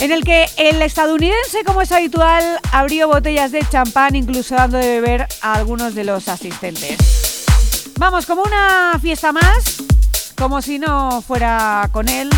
en 0.00 0.12
el 0.12 0.22
que 0.22 0.46
el 0.58 0.82
estadounidense, 0.82 1.64
como 1.64 1.80
es 1.80 1.92
habitual, 1.92 2.60
abrió 2.72 3.08
botellas 3.08 3.52
de 3.52 3.60
champán, 3.70 4.16
incluso 4.16 4.54
dando 4.54 4.76
de 4.76 5.00
beber 5.00 5.26
a 5.40 5.54
algunos 5.54 5.94
de 5.94 6.04
los 6.04 6.28
asistentes. 6.28 7.46
Vamos, 7.98 8.24
como 8.24 8.42
una 8.42 8.98
fiesta 9.00 9.30
más, 9.30 9.82
como 10.40 10.62
si 10.62 10.78
no 10.78 11.20
fuera 11.20 11.90
con 11.92 12.08
él, 12.08 12.30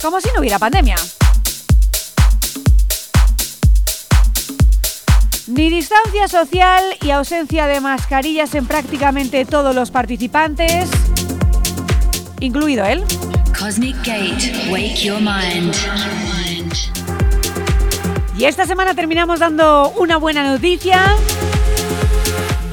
como 0.00 0.22
si 0.22 0.30
no 0.34 0.40
hubiera 0.40 0.58
pandemia. 0.58 0.96
Ni 5.46 5.68
distancia 5.68 6.28
social 6.28 6.82
y 7.02 7.10
ausencia 7.10 7.66
de 7.66 7.82
mascarillas 7.82 8.54
en 8.54 8.64
prácticamente 8.64 9.44
todos 9.44 9.74
los 9.74 9.90
participantes, 9.90 10.88
incluido 12.40 12.86
él. 12.86 13.04
Cosmic 13.58 13.96
Gate, 13.98 14.70
wake 14.70 15.04
your 15.04 15.20
mind. 15.20 15.76
Y 18.38 18.46
esta 18.46 18.64
semana 18.64 18.94
terminamos 18.94 19.40
dando 19.40 19.92
una 19.98 20.16
buena 20.16 20.42
noticia, 20.42 21.14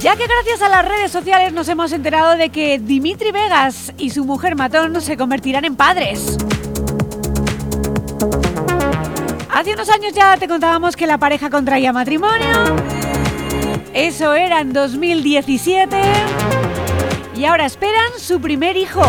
ya 0.04 0.18
que 0.18 0.28
gracias 0.28 0.62
a 0.62 0.68
las 0.68 0.84
redes 0.84 1.14
sociales 1.14 1.54
nos 1.54 1.70
hemos 1.70 1.94
enterado 1.94 2.36
de 2.36 2.50
que 2.50 2.78
Dimitri 2.78 3.32
Vegas 3.32 3.94
y 3.98 4.10
su 4.10 4.26
mujer 4.26 4.58
Matón 4.58 5.02
se 5.02 5.16
convertirán 5.16 5.64
en 5.64 5.78
padres. 5.78 6.38
Hace 9.50 9.74
unos 9.74 9.90
años 9.90 10.12
ya 10.12 10.36
te 10.36 10.50
contábamos 10.50 10.98
que 10.98 11.08
la 11.08 11.18
pareja 11.18 11.50
contraía 11.50 11.94
matrimonio. 11.94 12.76
Eso 13.94 14.34
era 14.34 14.60
en 14.60 14.74
2017. 14.74 15.96
Y 17.38 17.46
ahora 17.46 17.66
esperan 17.66 18.12
su 18.20 18.42
primer 18.42 18.76
hijo. 18.76 19.02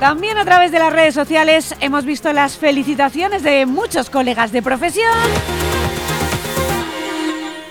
También 0.00 0.38
a 0.38 0.44
través 0.46 0.72
de 0.72 0.78
las 0.78 0.92
redes 0.92 1.14
sociales 1.14 1.74
hemos 1.80 2.06
visto 2.06 2.32
las 2.32 2.56
felicitaciones 2.56 3.42
de 3.42 3.66
muchos 3.66 4.08
colegas 4.08 4.52
de 4.52 4.62
profesión, 4.62 5.12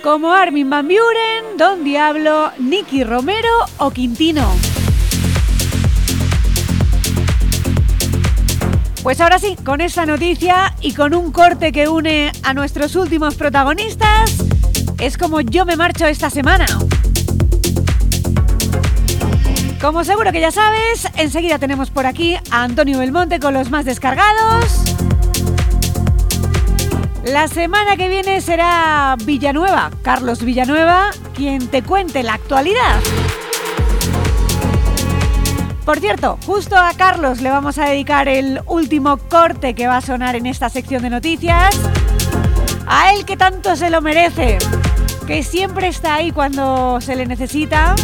como 0.03 0.33
Armin 0.33 0.69
Van 0.69 0.85
Buren, 0.85 1.57
Don 1.57 1.85
Diablo, 1.85 2.51
Nicky 2.59 3.05
Romero 3.05 3.49
o 3.77 3.89
Quintino. 3.89 4.53
Pues 9.01 9.21
ahora 9.21 9.39
sí, 9.39 9.55
con 9.63 9.79
esta 9.79 10.05
noticia 10.05 10.75
y 10.81 10.93
con 10.93 11.13
un 11.13 11.31
corte 11.31 11.71
que 11.71 11.87
une 11.87 12.33
a 12.43 12.53
nuestros 12.53 12.97
últimos 12.97 13.35
protagonistas, 13.35 14.35
es 14.99 15.17
como 15.17 15.39
yo 15.39 15.65
me 15.65 15.77
marcho 15.77 16.05
esta 16.05 16.29
semana. 16.29 16.65
Como 19.79 20.03
seguro 20.03 20.33
que 20.33 20.41
ya 20.41 20.51
sabes, 20.51 21.07
enseguida 21.15 21.59
tenemos 21.59 21.91
por 21.91 22.05
aquí 22.05 22.35
a 22.51 22.63
Antonio 22.63 22.99
Belmonte 22.99 23.39
con 23.39 23.53
los 23.53 23.69
más 23.69 23.85
descargados. 23.85 24.82
La 27.23 27.47
semana 27.47 27.95
que 27.95 28.09
viene 28.09 28.41
será 28.41 29.15
Villanueva, 29.23 29.91
Carlos 30.01 30.43
Villanueva, 30.43 31.11
quien 31.33 31.69
te 31.69 31.81
cuente 31.81 32.21
la 32.21 32.33
actualidad. 32.33 32.99
Por 35.85 35.99
cierto, 36.01 36.37
justo 36.45 36.75
a 36.77 36.93
Carlos 36.93 37.39
le 37.39 37.49
vamos 37.49 37.77
a 37.77 37.85
dedicar 37.85 38.27
el 38.27 38.61
último 38.67 39.17
corte 39.17 39.73
que 39.73 39.87
va 39.87 39.97
a 39.97 40.01
sonar 40.01 40.35
en 40.35 40.45
esta 40.45 40.69
sección 40.69 41.01
de 41.01 41.09
noticias. 41.09 41.79
A 42.87 43.13
él 43.13 43.23
que 43.23 43.37
tanto 43.37 43.77
se 43.77 43.89
lo 43.89 44.01
merece, 44.01 44.57
que 45.25 45.43
siempre 45.43 45.87
está 45.87 46.15
ahí 46.15 46.31
cuando 46.31 46.99
se 46.99 47.15
le 47.15 47.25
necesita 47.25 47.95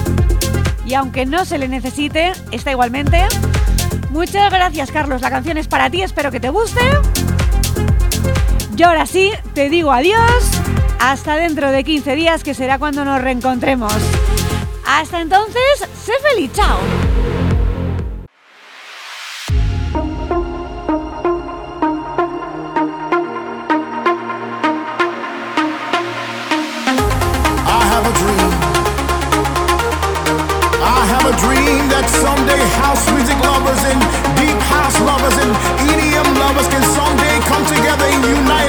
y 0.86 0.94
aunque 0.94 1.26
no 1.26 1.44
se 1.44 1.58
le 1.58 1.68
necesite, 1.68 2.32
está 2.52 2.72
igualmente. 2.72 3.26
Muchas 4.12 4.50
gracias 4.50 4.92
Carlos, 4.92 5.22
la 5.22 5.30
canción 5.30 5.58
es 5.58 5.68
para 5.68 5.90
ti, 5.90 6.02
espero 6.02 6.32
que 6.32 6.40
te 6.40 6.50
guste. 6.50 6.80
Yo 8.80 8.88
ahora 8.88 9.06
sí, 9.06 9.30
te 9.54 9.68
digo 9.68 9.92
adiós, 9.92 10.52
hasta 11.02 11.36
dentro 11.36 11.70
de 11.70 11.84
15 11.84 12.16
días 12.16 12.46
que 12.46 12.54
será 12.54 12.80
cuando 12.80 13.04
nos 13.04 13.22
reencontremos. 13.22 13.92
Hasta 14.88 15.20
entonces, 15.20 15.86
sé 16.02 16.14
feliz, 16.22 16.50
chao. 16.54 16.80
Dream 31.40 31.88
that 31.88 32.10
someday 32.10 32.60
house 32.84 33.06
music 33.14 33.38
lovers 33.40 33.80
and 33.86 34.02
deep 34.36 34.60
house 34.68 35.00
lovers 35.08 35.38
and 35.40 35.52
EDM 35.88 36.28
lovers 36.36 36.68
can 36.68 36.84
someday 36.84 37.40
come 37.48 37.64
together 37.64 38.04
and 38.04 38.26
unite 38.26 38.69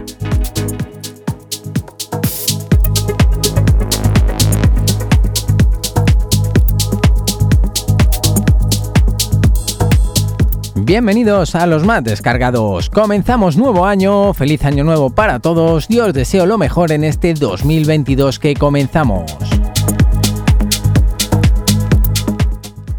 Bienvenidos 10.91 11.55
a 11.55 11.67
los 11.67 11.85
más 11.85 12.03
descargados. 12.03 12.89
Comenzamos 12.89 13.55
nuevo 13.55 13.85
año, 13.85 14.33
feliz 14.33 14.65
año 14.65 14.83
nuevo 14.83 15.09
para 15.09 15.39
todos 15.39 15.85
y 15.87 16.01
os 16.01 16.13
deseo 16.13 16.45
lo 16.45 16.57
mejor 16.57 16.91
en 16.91 17.05
este 17.05 17.33
2022 17.33 18.39
que 18.39 18.55
comenzamos. 18.55 19.23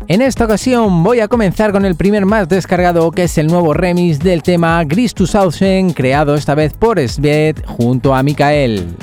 En 0.08 0.22
esta 0.22 0.46
ocasión 0.46 1.04
voy 1.04 1.20
a 1.20 1.28
comenzar 1.28 1.70
con 1.72 1.84
el 1.84 1.94
primer 1.94 2.24
más 2.24 2.48
descargado 2.48 3.10
que 3.10 3.24
es 3.24 3.36
el 3.36 3.48
nuevo 3.48 3.74
remix 3.74 4.20
del 4.20 4.42
tema 4.42 4.82
Gris 4.84 5.14
2000 5.14 5.92
creado 5.92 6.34
esta 6.34 6.54
vez 6.54 6.72
por 6.72 6.98
Svet 7.06 7.62
junto 7.66 8.14
a 8.14 8.22
Mikael. 8.22 8.96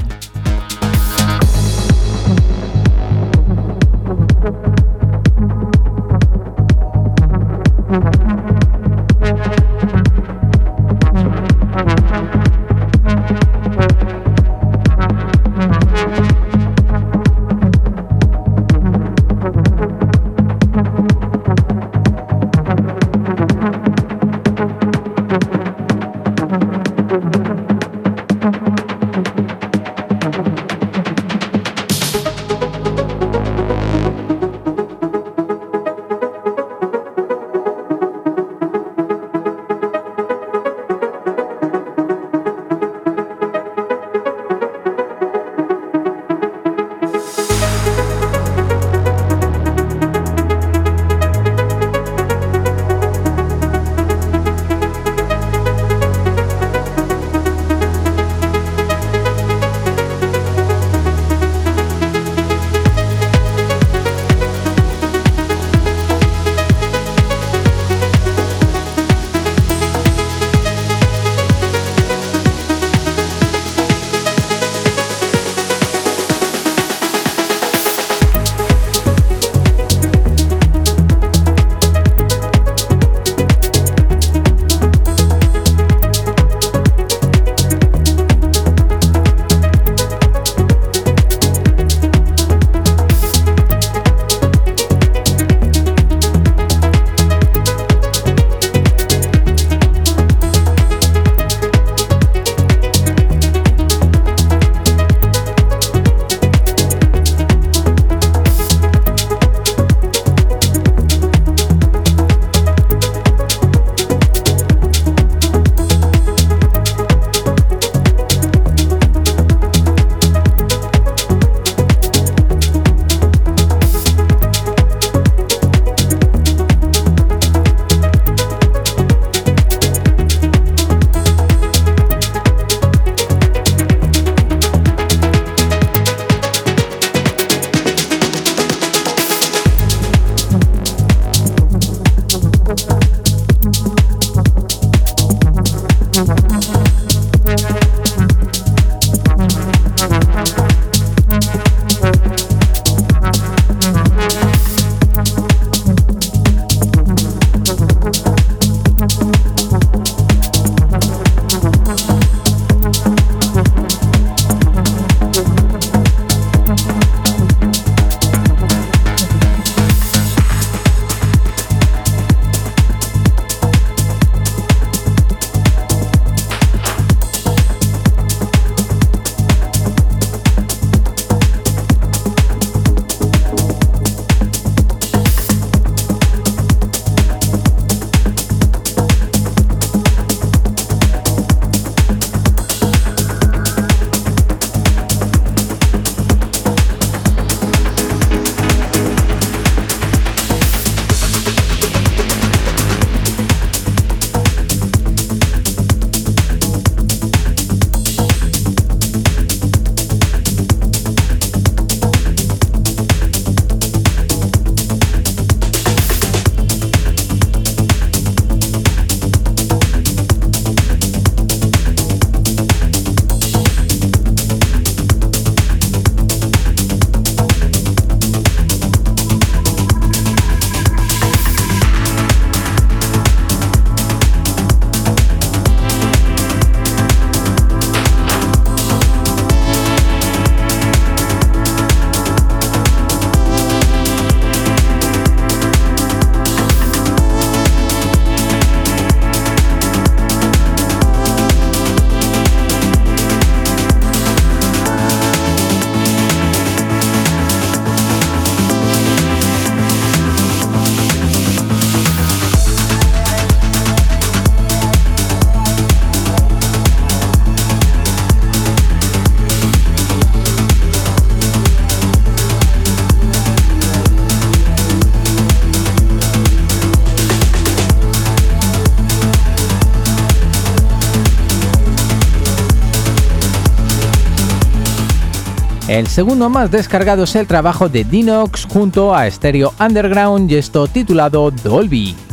El 285.99 286.07
segundo 286.07 286.49
más 286.49 286.71
descargado 286.71 287.25
es 287.25 287.35
el 287.35 287.45
trabajo 287.45 287.89
de 287.89 288.05
Dinox 288.05 288.65
junto 288.71 289.13
a 289.13 289.29
Stereo 289.29 289.73
Underground 289.81 290.49
y 290.49 290.55
esto 290.55 290.87
titulado 290.87 291.51
Dolby. 291.51 292.28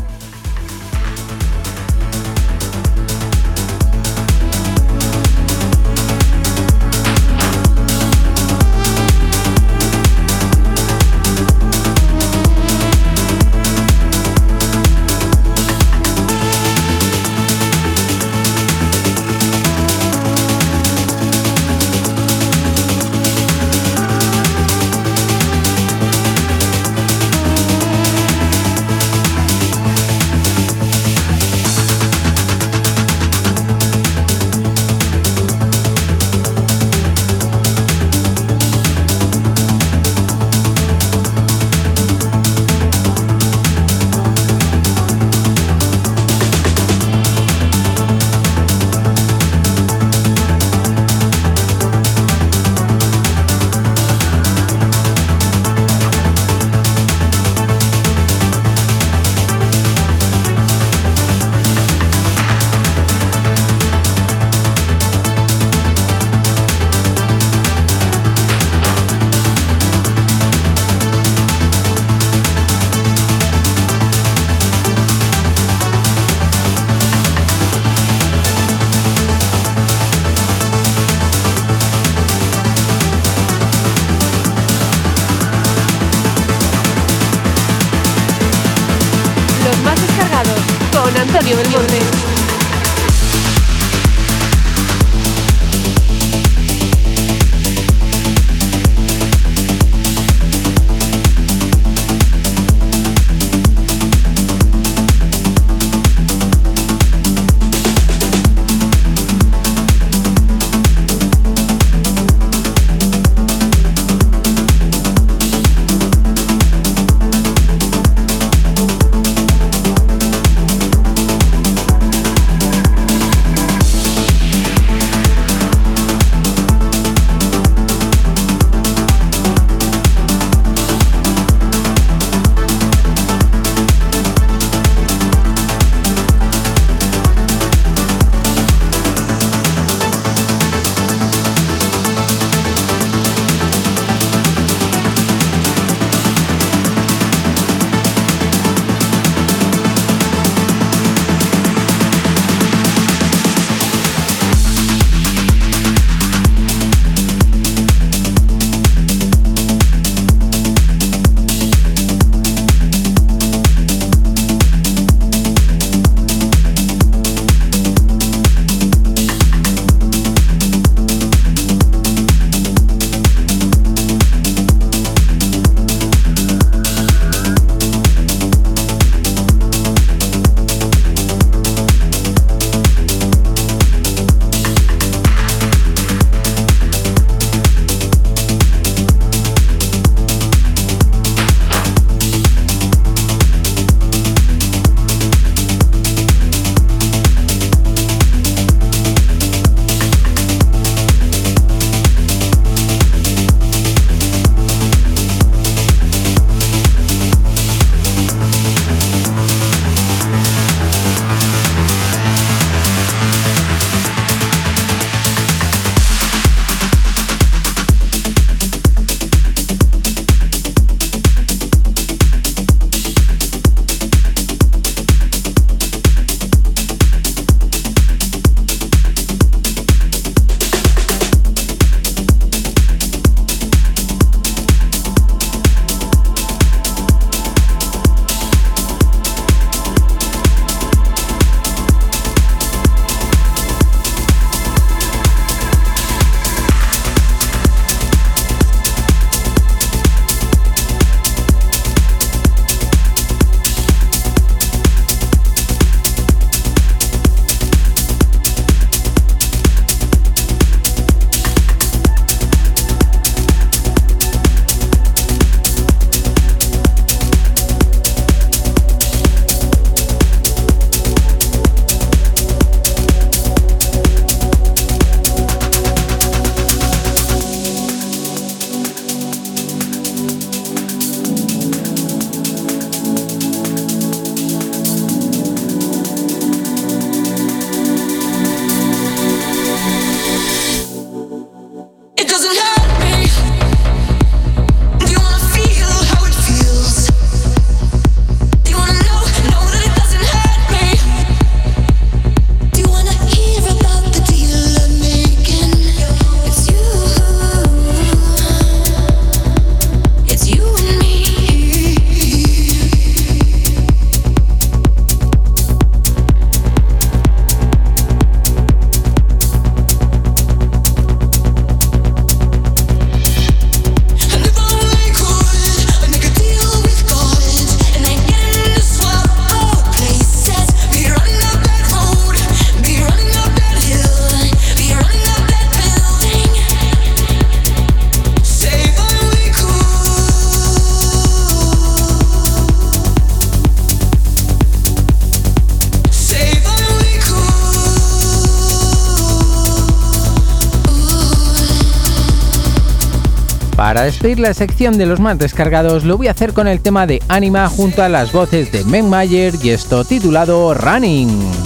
Para 353.97 354.05
despedir 354.05 354.41
la 354.41 354.53
sección 354.53 354.99
de 354.99 355.07
los 355.07 355.21
más 355.21 355.39
descargados 355.39 356.05
lo 356.05 356.19
voy 356.19 356.29
a 356.29 356.33
hacer 356.33 356.53
con 356.53 356.69
el 356.69 356.81
tema 356.81 357.07
de 357.07 357.23
Anima 357.29 357.67
junto 357.71 358.03
a 358.03 358.11
las 358.11 358.31
voces 358.31 358.71
de 358.71 358.85
Meg 358.85 359.05
Mayer 359.05 359.55
y 359.63 359.71
esto 359.71 360.05
titulado 360.05 360.75
Running. 360.75 361.66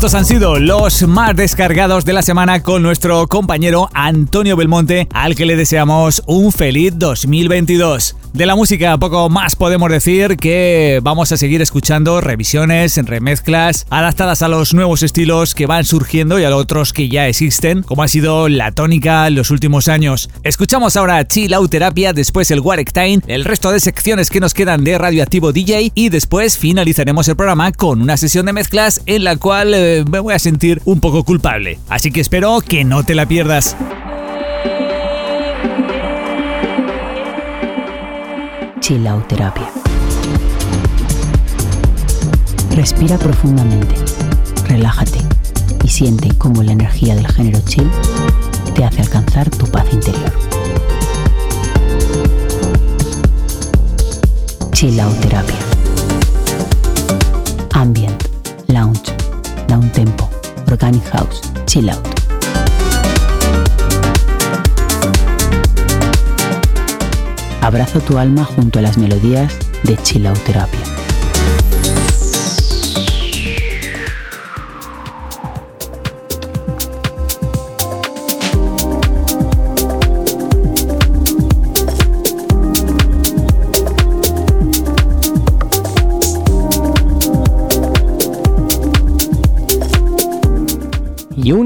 Estos 0.00 0.14
han 0.14 0.24
sido 0.24 0.58
los 0.58 1.06
más 1.06 1.36
descargados 1.36 2.06
de 2.06 2.14
la 2.14 2.22
semana 2.22 2.62
con 2.62 2.82
nuestro 2.82 3.26
compañero 3.26 3.90
Antonio 3.92 4.56
Belmonte, 4.56 5.06
al 5.12 5.34
que 5.34 5.44
le 5.44 5.56
deseamos 5.56 6.22
un 6.24 6.52
feliz 6.52 6.94
2022. 6.96 8.16
De 8.32 8.46
la 8.46 8.54
música 8.54 8.96
poco 8.96 9.28
más 9.28 9.56
podemos 9.56 9.90
decir 9.90 10.36
que 10.36 11.00
vamos 11.02 11.32
a 11.32 11.36
seguir 11.36 11.60
escuchando 11.62 12.20
revisiones, 12.20 12.96
remezclas, 12.96 13.86
adaptadas 13.90 14.42
a 14.42 14.48
los 14.48 14.72
nuevos 14.72 15.02
estilos 15.02 15.52
que 15.52 15.66
van 15.66 15.84
surgiendo 15.84 16.38
y 16.38 16.44
a 16.44 16.50
los 16.50 16.60
otros 16.60 16.92
que 16.92 17.08
ya 17.08 17.26
existen, 17.26 17.82
como 17.82 18.04
ha 18.04 18.08
sido 18.08 18.48
la 18.48 18.70
tónica 18.70 19.26
en 19.26 19.34
los 19.34 19.50
últimos 19.50 19.88
años. 19.88 20.30
Escuchamos 20.44 20.94
ahora 20.94 21.26
Chill 21.26 21.52
Out 21.54 21.72
Terapia, 21.72 22.12
después 22.12 22.52
el 22.52 22.60
Warek 22.60 22.92
Time, 22.92 23.20
el 23.26 23.44
resto 23.44 23.72
de 23.72 23.80
secciones 23.80 24.30
que 24.30 24.38
nos 24.38 24.54
quedan 24.54 24.84
de 24.84 24.96
Radioactivo 24.96 25.52
DJ 25.52 25.90
y 25.96 26.08
después 26.08 26.56
finalizaremos 26.56 27.26
el 27.26 27.36
programa 27.36 27.72
con 27.72 28.00
una 28.00 28.16
sesión 28.16 28.46
de 28.46 28.52
mezclas 28.52 29.02
en 29.06 29.24
la 29.24 29.36
cual 29.36 29.74
eh, 29.74 30.04
me 30.08 30.20
voy 30.20 30.34
a 30.34 30.38
sentir 30.38 30.80
un 30.84 31.00
poco 31.00 31.24
culpable. 31.24 31.80
Así 31.88 32.12
que 32.12 32.20
espero 32.20 32.60
que 32.60 32.84
no 32.84 33.02
te 33.02 33.16
la 33.16 33.26
pierdas. 33.26 33.76
Chilauterapia. 38.90 39.70
Respira 42.74 43.16
profundamente, 43.18 43.94
relájate 44.66 45.20
y 45.84 45.88
siente 45.88 46.36
cómo 46.36 46.64
la 46.64 46.72
energía 46.72 47.14
del 47.14 47.28
género 47.28 47.60
chill 47.66 47.88
te 48.74 48.84
hace 48.84 49.02
alcanzar 49.02 49.48
tu 49.48 49.64
paz 49.66 49.84
interior. 49.92 50.32
Chilauterapia. 54.72 55.54
Ambient, 57.74 58.24
lounge, 58.66 59.12
down 59.68 59.88
tempo, 59.92 60.28
organic 60.66 61.04
house, 61.10 61.42
chill 61.66 61.90
out. 61.90 62.19
Abrazo 67.60 68.00
tu 68.00 68.18
alma 68.18 68.44
junto 68.44 68.78
a 68.78 68.82
las 68.82 68.96
melodías 68.96 69.56
de 69.82 69.96
Chilauterapia. 69.96 70.89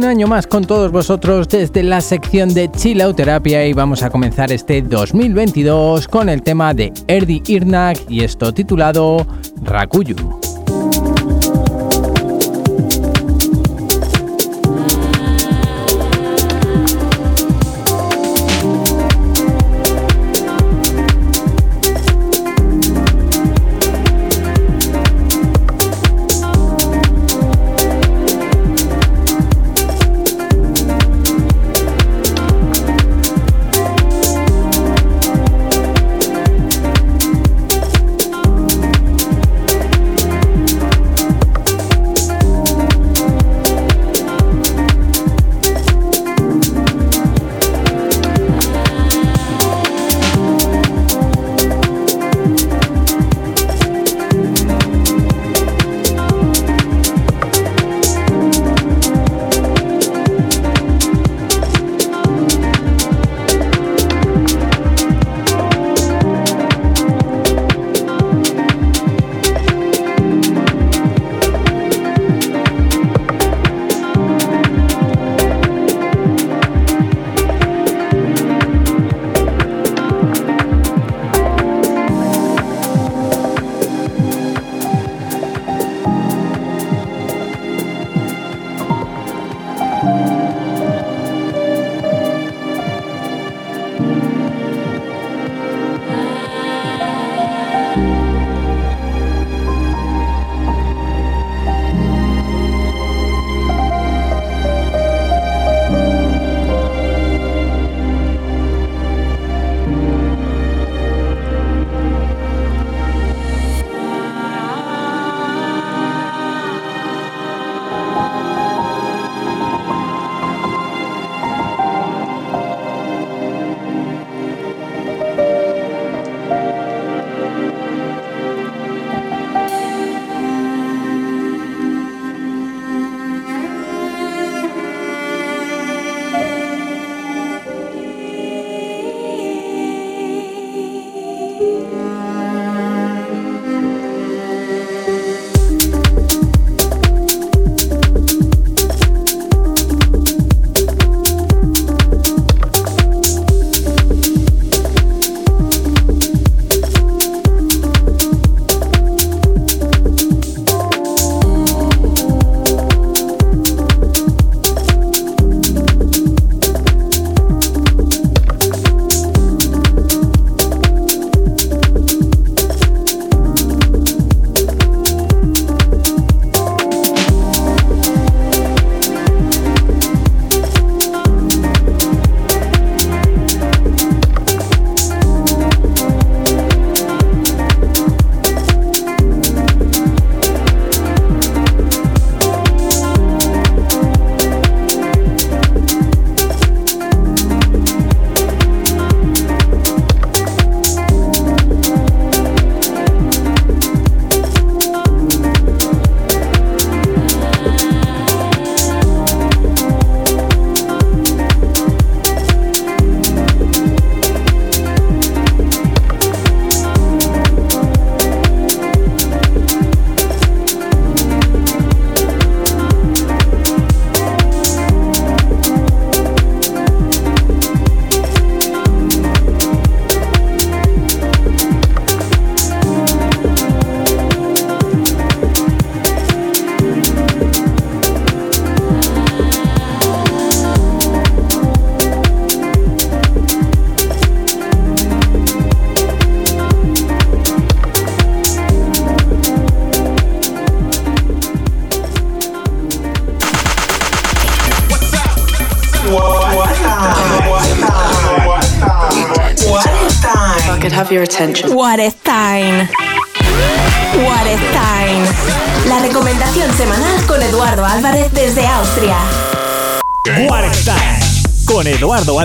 Año 0.04 0.26
más 0.28 0.46
con 0.46 0.64
todos 0.64 0.92
vosotros 0.92 1.48
desde 1.48 1.82
la 1.82 2.00
sección 2.00 2.54
de 2.54 2.70
Chilauterapia 2.70 3.66
y 3.66 3.72
vamos 3.72 4.02
a 4.02 4.10
comenzar 4.10 4.52
este 4.52 4.82
2022 4.82 6.06
con 6.06 6.28
el 6.28 6.42
tema 6.42 6.72
de 6.74 6.92
Erdi 7.08 7.42
Irnak 7.48 7.98
y 8.08 8.22
esto 8.22 8.52
titulado 8.54 9.26
Rakuyu. 9.62 10.43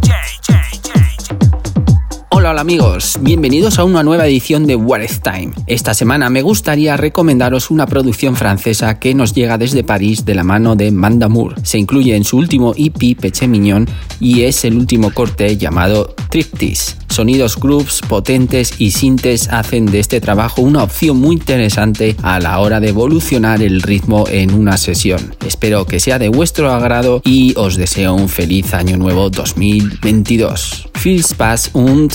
Hola, 2.46 2.60
amigos, 2.60 3.18
bienvenidos 3.22 3.78
a 3.78 3.84
una 3.84 4.02
nueva 4.02 4.26
edición 4.26 4.66
de 4.66 4.76
What 4.76 5.00
is 5.00 5.22
Time. 5.22 5.52
Esta 5.66 5.94
semana 5.94 6.28
me 6.28 6.42
gustaría 6.42 6.94
recomendaros 6.94 7.70
una 7.70 7.86
producción 7.86 8.36
francesa 8.36 8.98
que 8.98 9.14
nos 9.14 9.32
llega 9.32 9.56
desde 9.56 9.82
París 9.82 10.26
de 10.26 10.34
la 10.34 10.44
mano 10.44 10.76
de 10.76 10.90
Mandamour. 10.90 11.54
Se 11.62 11.78
incluye 11.78 12.14
en 12.14 12.24
su 12.24 12.36
último 12.36 12.74
EP 12.76 13.18
Peche 13.18 13.48
Mignon 13.48 13.88
y 14.20 14.42
es 14.42 14.66
el 14.66 14.76
último 14.76 15.10
corte 15.14 15.56
llamado 15.56 16.14
Triptis. 16.28 16.98
Sonidos 17.08 17.56
groups 17.56 18.00
potentes 18.06 18.74
y 18.78 18.90
sintes 18.90 19.48
hacen 19.48 19.86
de 19.86 20.00
este 20.00 20.20
trabajo 20.20 20.62
una 20.62 20.82
opción 20.82 21.16
muy 21.16 21.36
interesante 21.36 22.16
a 22.22 22.40
la 22.40 22.58
hora 22.58 22.80
de 22.80 22.88
evolucionar 22.88 23.62
el 23.62 23.80
ritmo 23.80 24.24
en 24.28 24.52
una 24.52 24.76
sesión. 24.76 25.34
Espero 25.46 25.86
que 25.86 26.00
sea 26.00 26.18
de 26.18 26.28
vuestro 26.28 26.72
agrado 26.72 27.22
y 27.24 27.54
os 27.56 27.76
deseo 27.76 28.14
un 28.14 28.28
feliz 28.28 28.74
año 28.74 28.96
nuevo 28.96 29.30
2022. 29.30 30.88
Viel 31.04 31.22
Spaß 31.22 31.70
und 31.74 32.14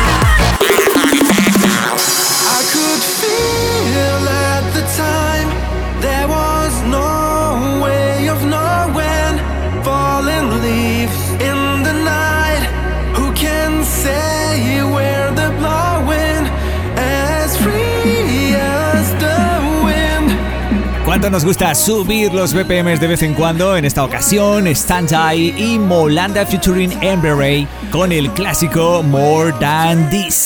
nos 21.29 21.45
gusta 21.45 21.75
subir 21.75 22.33
los 22.33 22.53
BPMs 22.53 22.99
de 22.99 23.07
vez 23.07 23.21
en 23.21 23.33
cuando, 23.33 23.77
en 23.77 23.85
esta 23.85 24.03
ocasión 24.03 24.65
Stand 24.67 25.11
y 25.57 25.77
Molanda 25.77 26.45
featuring 26.45 26.91
Amber 27.05 27.35
Ray 27.35 27.67
con 27.91 28.11
el 28.11 28.31
clásico 28.31 29.03
More 29.03 29.53
Than 29.59 30.09
This. 30.09 30.40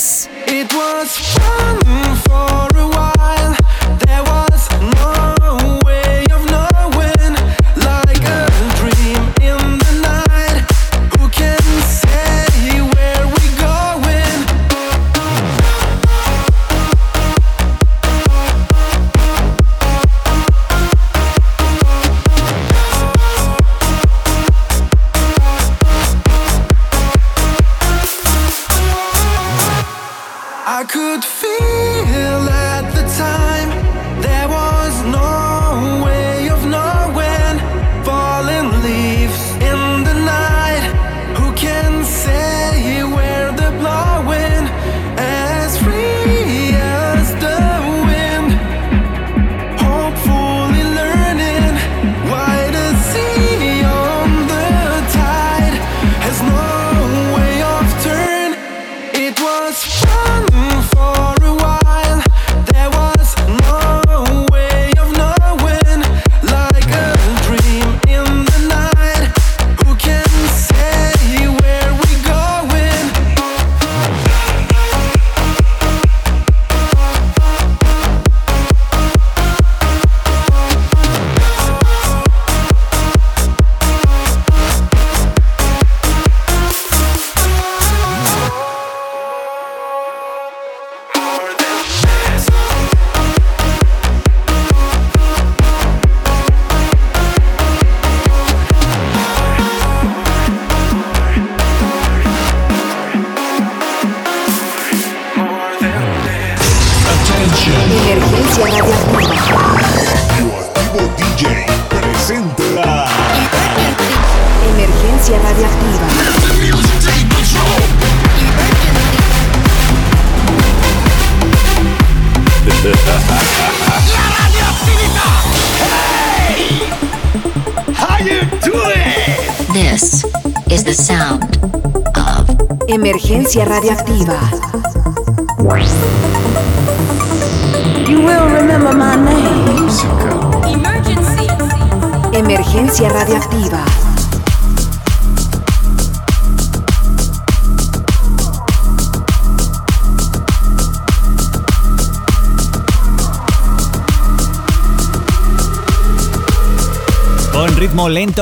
frecuencia 133.56 133.64
radioactiva. 133.64 134.65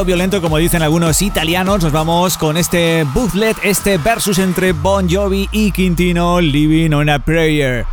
violento, 0.01 0.41
como 0.41 0.57
dicen 0.57 0.81
algunos 0.81 1.21
italianos. 1.21 1.83
Nos 1.83 1.91
vamos 1.91 2.37
con 2.37 2.57
este 2.57 3.05
bootlet, 3.13 3.55
este 3.63 3.99
versus 3.99 4.39
entre 4.39 4.71
Bon 4.71 5.07
Jovi 5.07 5.47
y 5.51 5.71
Quintino, 5.71 6.41
Living 6.41 6.93
on 6.93 7.09
a 7.09 7.19
Prayer. 7.19 7.85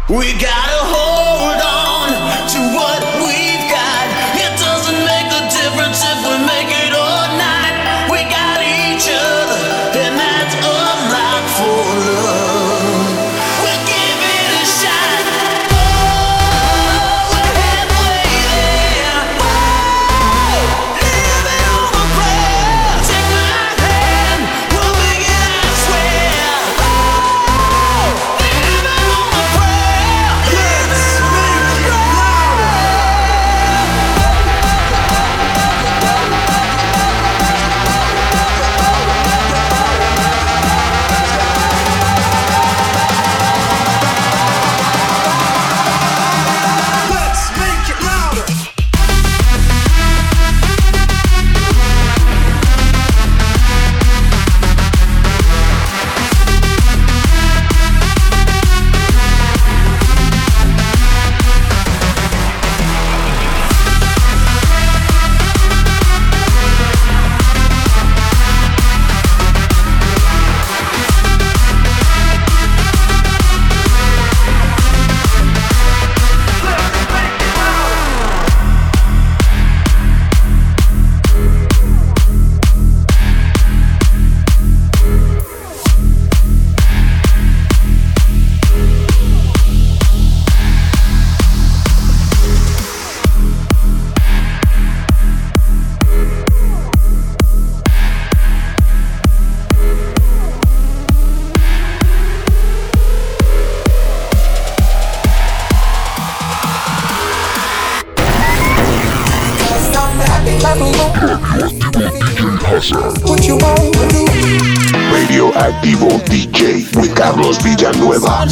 Radioactivo 115.12 116.22
DJ 116.26 116.86
with 116.94 117.12
Carlos 117.14 117.62
Villanueva. 117.62 118.46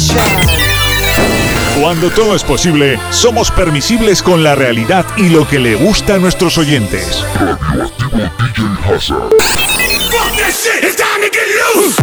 Cuando 1.81 2.09
todo 2.09 2.35
es 2.35 2.43
posible, 2.43 2.99
somos 3.11 3.51
permisibles 3.51 4.21
con 4.21 4.43
la 4.43 4.55
realidad 4.55 5.05
y 5.15 5.29
lo 5.29 5.47
que 5.47 5.59
le 5.59 5.75
gusta 5.75 6.15
a 6.15 6.17
nuestros 6.17 6.57
oyentes. 6.57 7.23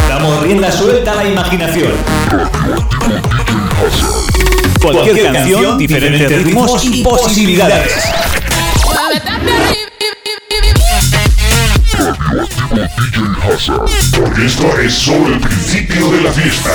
Damos 0.09 0.41
rienda 0.41 0.71
suelta 0.71 1.11
a 1.11 1.15
la 1.15 1.29
imaginación. 1.29 1.91
Cualquier 4.81 5.31
canción, 5.31 5.77
diferentes 5.77 6.43
ritmos 6.43 6.83
y 6.85 7.03
posibilidades. 7.03 8.36
Porque 14.19 14.45
esto 14.45 14.79
es 14.79 14.93
solo 14.93 15.33
el 15.33 15.39
principio 15.39 16.11
de 16.11 16.21
la 16.21 16.31
fiesta. 16.31 16.69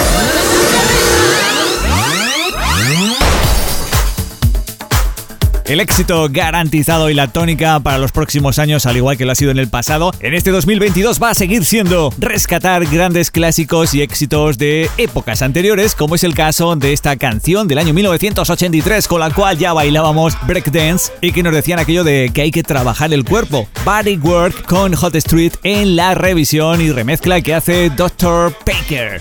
El 5.73 5.81
éxito 5.81 6.29
garantizado 6.31 7.09
y 7.09 7.14
la 7.14 7.29
tónica 7.29 7.81
para 7.81 7.97
los 7.97 8.12
próximos 8.12 8.59
años, 8.59 8.85
al 8.85 8.99
igual 8.99 9.16
que 9.16 9.25
lo 9.25 9.33
ha 9.33 9.35
sido 9.35 9.53
en 9.53 9.59
el 9.59 9.70
pasado, 9.70 10.12
en 10.20 10.35
este 10.35 10.51
2022 10.51 11.18
va 11.18 11.31
a 11.31 11.35
seguir 11.35 11.64
siendo 11.64 12.12
rescatar 12.18 12.85
grandes 12.85 13.31
clásicos 13.31 13.95
y 13.95 14.03
éxitos 14.03 14.59
de 14.59 14.91
épocas 14.99 15.41
anteriores, 15.41 15.95
como 15.95 16.14
es 16.14 16.25
el 16.25 16.35
caso 16.35 16.77
de 16.77 16.93
esta 16.93 17.16
canción 17.16 17.68
del 17.68 17.79
año 17.79 17.95
1983 17.95 19.09
con 19.09 19.20
la 19.20 19.31
cual 19.31 19.57
ya 19.57 19.73
bailábamos 19.73 20.37
breakdance 20.47 21.11
y 21.23 21.33
que 21.33 21.43
nos 21.43 21.55
decían 21.55 21.79
aquello 21.79 22.05
de 22.05 22.31
que 22.35 22.43
hay 22.43 22.51
que 22.51 22.62
trabajar 22.62 23.11
el 23.14 23.25
cuerpo. 23.25 23.66
Body 23.83 24.18
Work 24.18 24.66
con 24.66 24.93
Hot 24.93 25.14
Street 25.14 25.55
en 25.62 25.97
la 25.97 26.12
revisión 26.14 26.83
y 26.83 26.93
remezcla 26.93 27.41
que 27.41 27.55
hace 27.55 27.89
Dr. 27.89 28.55
Baker. 28.66 29.20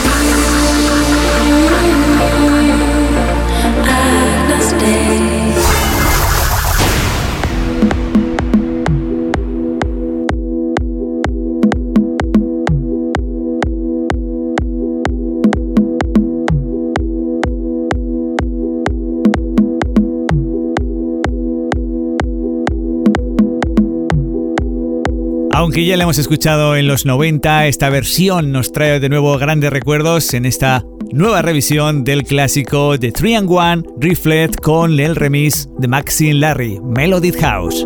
Aunque 25.61 25.85
ya 25.85 25.95
la 25.95 26.05
hemos 26.05 26.17
escuchado 26.17 26.75
en 26.75 26.87
los 26.87 27.05
90, 27.05 27.67
esta 27.67 27.91
versión 27.91 28.51
nos 28.51 28.71
trae 28.71 28.99
de 28.99 29.09
nuevo 29.09 29.37
grandes 29.37 29.69
recuerdos 29.69 30.33
en 30.33 30.47
esta 30.47 30.83
nueva 31.11 31.43
revisión 31.43 32.03
del 32.03 32.23
clásico 32.23 32.97
de 32.97 33.11
3 33.11 33.37
and 33.37 33.47
1 33.47 33.83
Reflect 33.99 34.59
con 34.59 34.99
el 34.99 35.15
remix 35.15 35.69
de 35.77 35.87
Maxine 35.87 36.33
Larry, 36.33 36.79
Melody 36.83 37.31
House. 37.33 37.85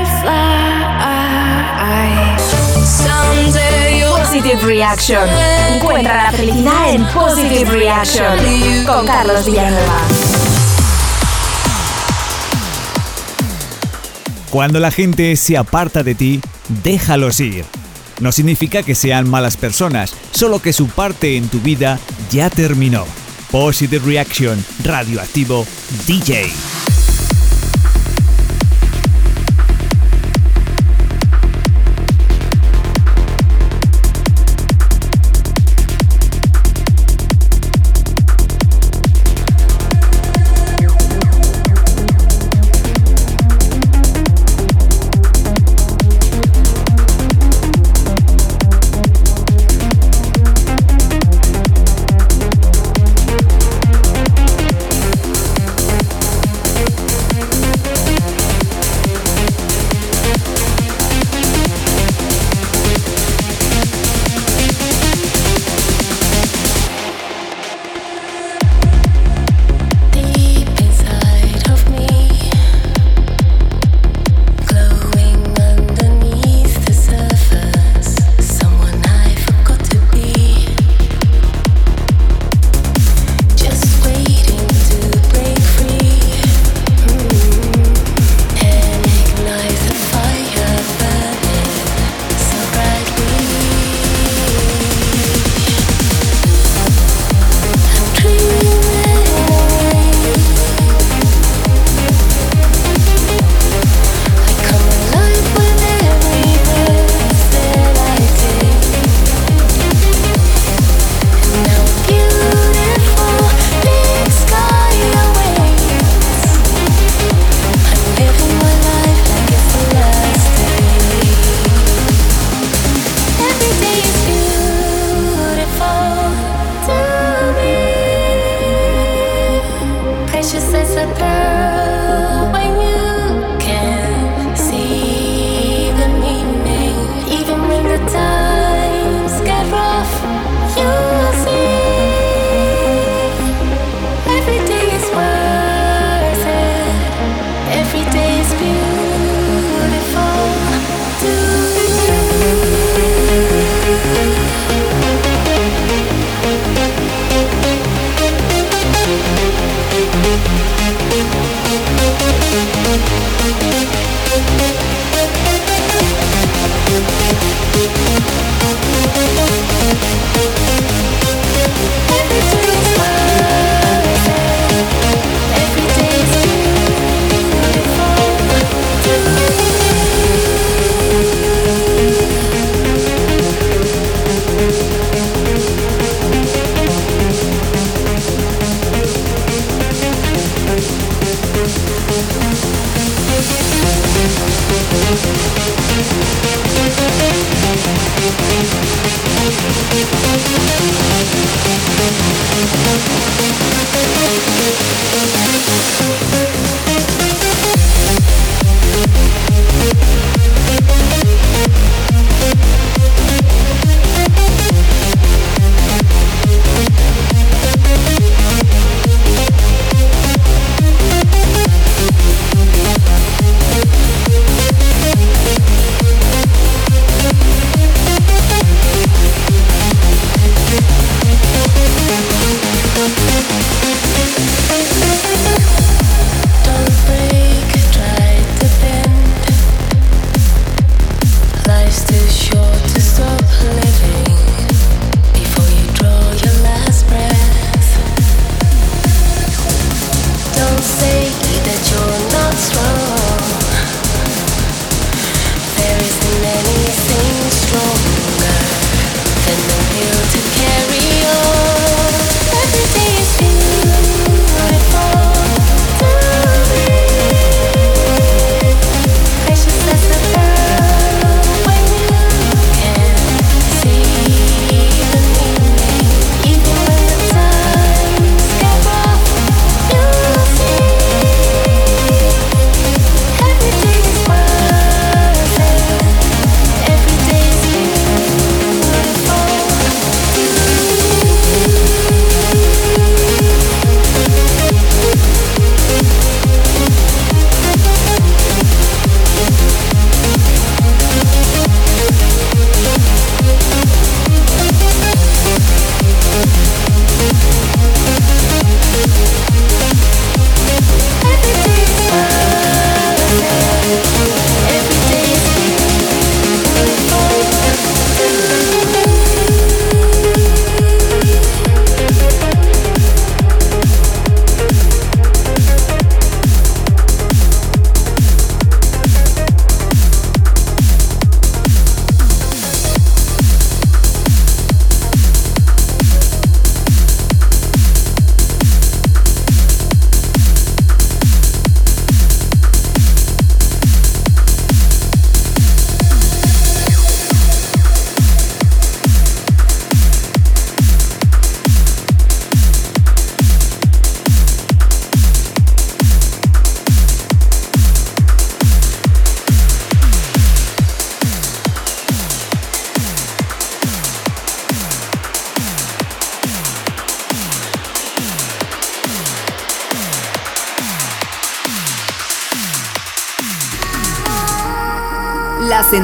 Positive 4.31 4.61
Reaction. 4.61 5.27
Encuentra 5.73 6.23
la 6.23 6.31
felicidad 6.31 6.93
en 6.93 7.05
Positive 7.07 7.69
Reaction 7.69 8.85
con 8.85 9.05
Carlos 9.05 9.45
Villanueva. 9.45 10.01
Cuando 14.49 14.79
la 14.79 14.89
gente 14.89 15.35
se 15.35 15.57
aparta 15.57 16.01
de 16.03 16.15
ti, 16.15 16.39
déjalos 16.81 17.41
ir. 17.41 17.65
No 18.21 18.31
significa 18.31 18.83
que 18.83 18.95
sean 18.95 19.29
malas 19.29 19.57
personas, 19.57 20.13
solo 20.31 20.61
que 20.61 20.71
su 20.71 20.87
parte 20.87 21.35
en 21.35 21.49
tu 21.49 21.59
vida 21.59 21.99
ya 22.31 22.49
terminó. 22.49 23.03
Positive 23.51 24.05
Reaction, 24.05 24.63
radioactivo 24.81 25.67
DJ. 26.07 26.70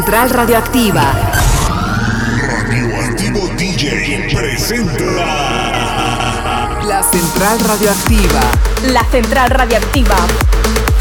Central 0.08 0.30
Radioactiva. 0.30 1.02
Radioactivo 2.40 3.42
DJ 3.58 4.34
presenta. 4.34 5.04
La 6.86 7.04
Central 7.04 7.60
Radioactiva. 7.60 8.40
La 8.94 9.04
Central 9.04 9.50
Radioactiva. 9.50 10.16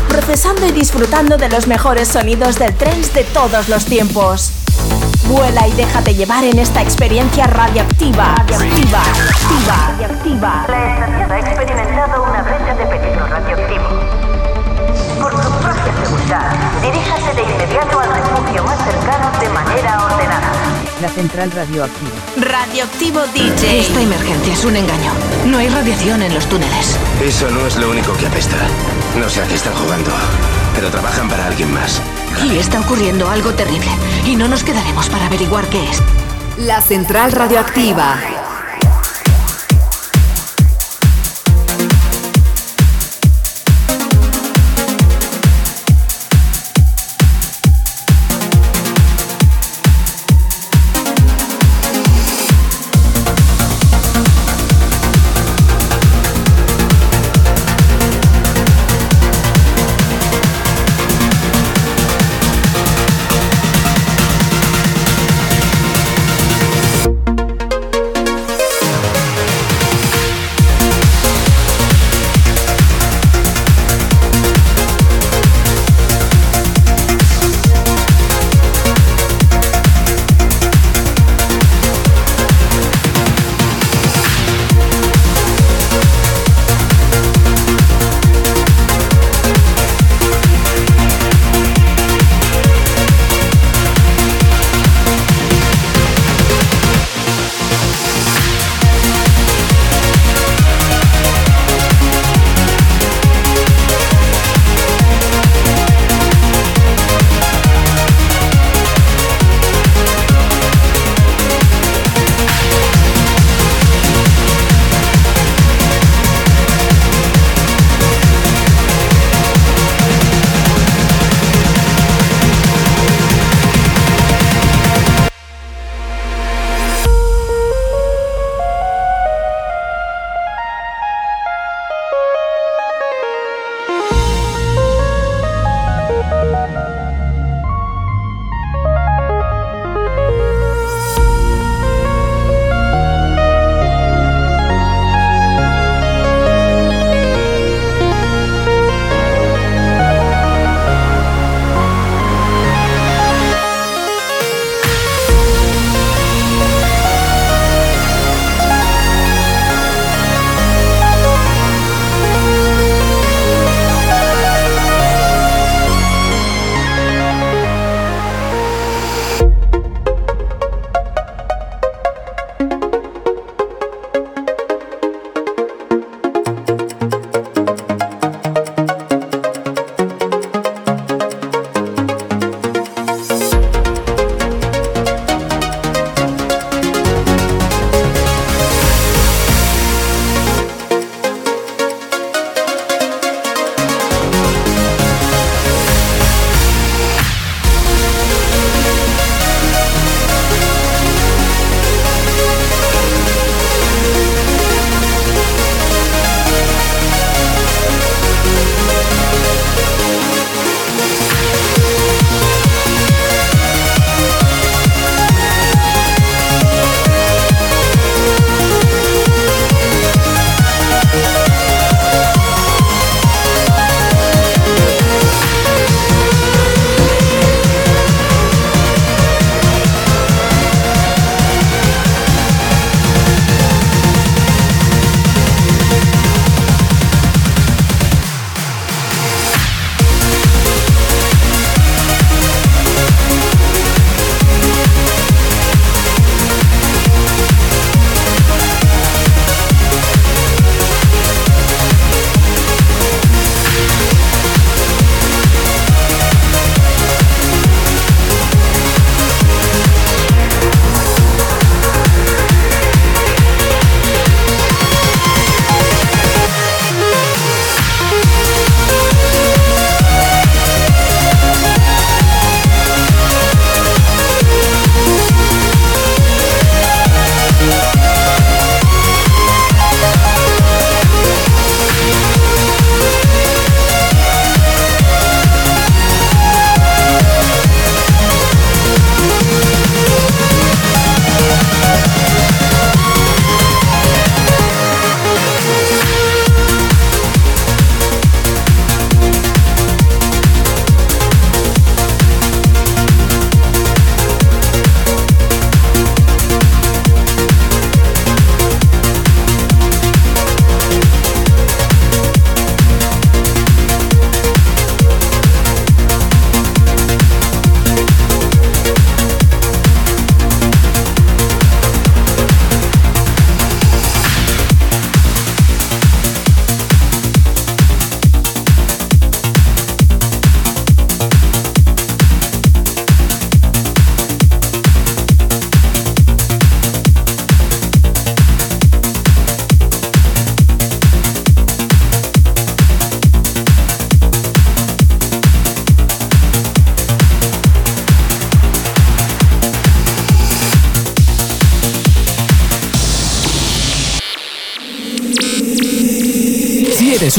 Procesando 0.08 0.66
y 0.66 0.72
disfrutando 0.72 1.36
de 1.36 1.48
los 1.48 1.68
mejores 1.68 2.08
sonidos 2.08 2.58
del 2.58 2.74
trance 2.74 3.12
de 3.12 3.22
todos 3.22 3.68
los 3.68 3.84
tiempos. 3.84 4.50
Vuela 5.28 5.68
y 5.68 5.72
déjate 5.74 6.12
llevar 6.16 6.42
en 6.42 6.58
esta 6.58 6.82
experiencia 6.82 7.46
radioactiva. 7.46 8.34
Radioactiva. 8.38 9.02
Radioactiva. 9.04 9.86
radioactiva. 9.86 10.66
La 10.68 10.94
estación 10.94 11.30
ha 11.30 11.38
experimentado 11.38 12.24
una 12.24 12.42
brecha 12.42 12.74
de 12.74 12.86
peligro 12.86 13.24
radioactivo. 13.28 13.84
Por 15.20 15.30
su 15.30 15.50
propia 15.62 15.94
seguridad, 16.04 16.52
diríjase 16.82 17.34
de 17.34 17.42
inmediato 17.42 18.00
al 18.00 18.05
La 21.02 21.08
central 21.10 21.50
radioactiva. 21.50 22.12
Radioactivo 22.38 23.20
DJ. 23.34 23.80
Esta 23.80 24.00
emergencia 24.00 24.54
es 24.54 24.64
un 24.64 24.76
engaño. 24.76 25.12
No 25.44 25.58
hay 25.58 25.68
radiación 25.68 26.22
en 26.22 26.32
los 26.32 26.46
túneles. 26.46 26.96
Eso 27.22 27.50
no 27.50 27.66
es 27.66 27.76
lo 27.76 27.90
único 27.90 28.14
que 28.14 28.26
apesta. 28.26 28.56
No 29.20 29.28
sé 29.28 29.42
a 29.42 29.46
qué 29.46 29.56
están 29.56 29.74
jugando, 29.74 30.10
pero 30.74 30.88
trabajan 30.90 31.28
para 31.28 31.48
alguien 31.48 31.70
más. 31.74 32.00
Y 32.42 32.56
está 32.56 32.80
ocurriendo 32.80 33.28
algo 33.28 33.52
terrible. 33.52 33.90
Y 34.24 34.36
no 34.36 34.48
nos 34.48 34.64
quedaremos 34.64 35.10
para 35.10 35.26
averiguar 35.26 35.66
qué 35.68 35.84
es. 35.90 36.02
La 36.56 36.80
Central 36.80 37.32
Radioactiva. 37.32 38.45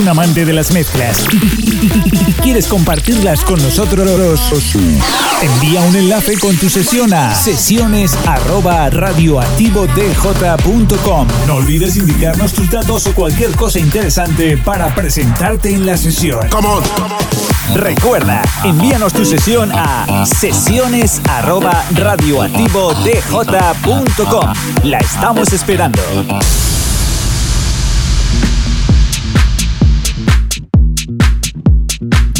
Un 0.07 0.11
amante 0.11 0.45
de 0.45 0.53
las 0.53 0.71
mezclas. 0.71 1.25
Y 1.31 2.33
quieres 2.41 2.67
compartirlas 2.67 3.41
con 3.41 3.61
nosotros, 3.61 4.53
envía 5.41 5.81
un 5.81 5.95
enlace 5.95 6.37
con 6.39 6.55
tu 6.55 6.69
sesión 6.69 7.13
a 7.13 7.35
sesiones 7.35 8.15
No 11.45 11.55
olvides 11.55 11.97
indicarnos 11.97 12.53
tus 12.53 12.69
datos 12.71 13.05
o 13.07 13.13
cualquier 13.13 13.51
cosa 13.51 13.79
interesante 13.79 14.57
para 14.57 14.95
presentarte 14.95 15.73
en 15.73 15.85
la 15.85 15.97
sesión. 15.97 16.47
Recuerda, 17.73 18.41
envíanos 18.63 19.11
tu 19.11 19.25
sesión 19.25 19.71
a 19.73 20.25
sesiones 20.25 21.21
La 24.83 24.99
estamos 24.99 25.51
esperando. 25.51 26.01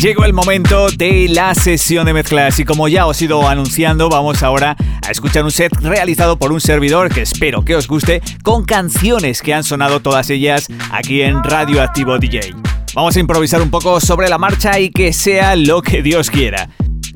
Llegó 0.02 0.26
el 0.26 0.34
momento 0.34 0.90
de 0.90 1.28
la 1.28 1.56
sesión 1.56 2.06
de 2.06 2.14
mezclas 2.14 2.60
y 2.60 2.66
como 2.66 2.88
ya 2.88 3.08
os 3.08 3.20
he 3.20 3.26
ido 3.26 3.48
anunciando, 3.48 4.10
vamos 4.10 4.44
ahora 4.44 4.76
a 5.04 5.10
escuchar 5.10 5.44
un 5.44 5.50
set 5.50 5.76
realizado 5.82 6.38
por 6.38 6.52
un 6.52 6.62
servidor 6.62 7.12
que 7.12 7.24
espero 7.24 7.66
que 7.66 7.76
os 7.76 7.88
guste 7.88 8.22
con 8.44 8.64
canciones 8.64 9.42
que 9.42 9.56
han 9.56 9.64
sonado 9.64 10.00
todas 10.00 10.30
ellas 10.30 10.68
aquí 10.92 11.24
en 11.24 11.44
Radio 11.44 11.82
Activo 11.82 12.20
DJ. 12.20 12.54
Vamos 12.94 13.16
a 13.18 13.20
improvisar 13.20 13.60
un 13.60 13.72
poco 13.72 14.00
sobre 14.00 14.30
la 14.30 14.38
marcha 14.38 14.80
y 14.80 14.92
que 14.92 15.14
sea 15.14 15.56
lo 15.56 15.82
que 15.82 16.04
Dios 16.04 16.30
quiera. 16.30 16.70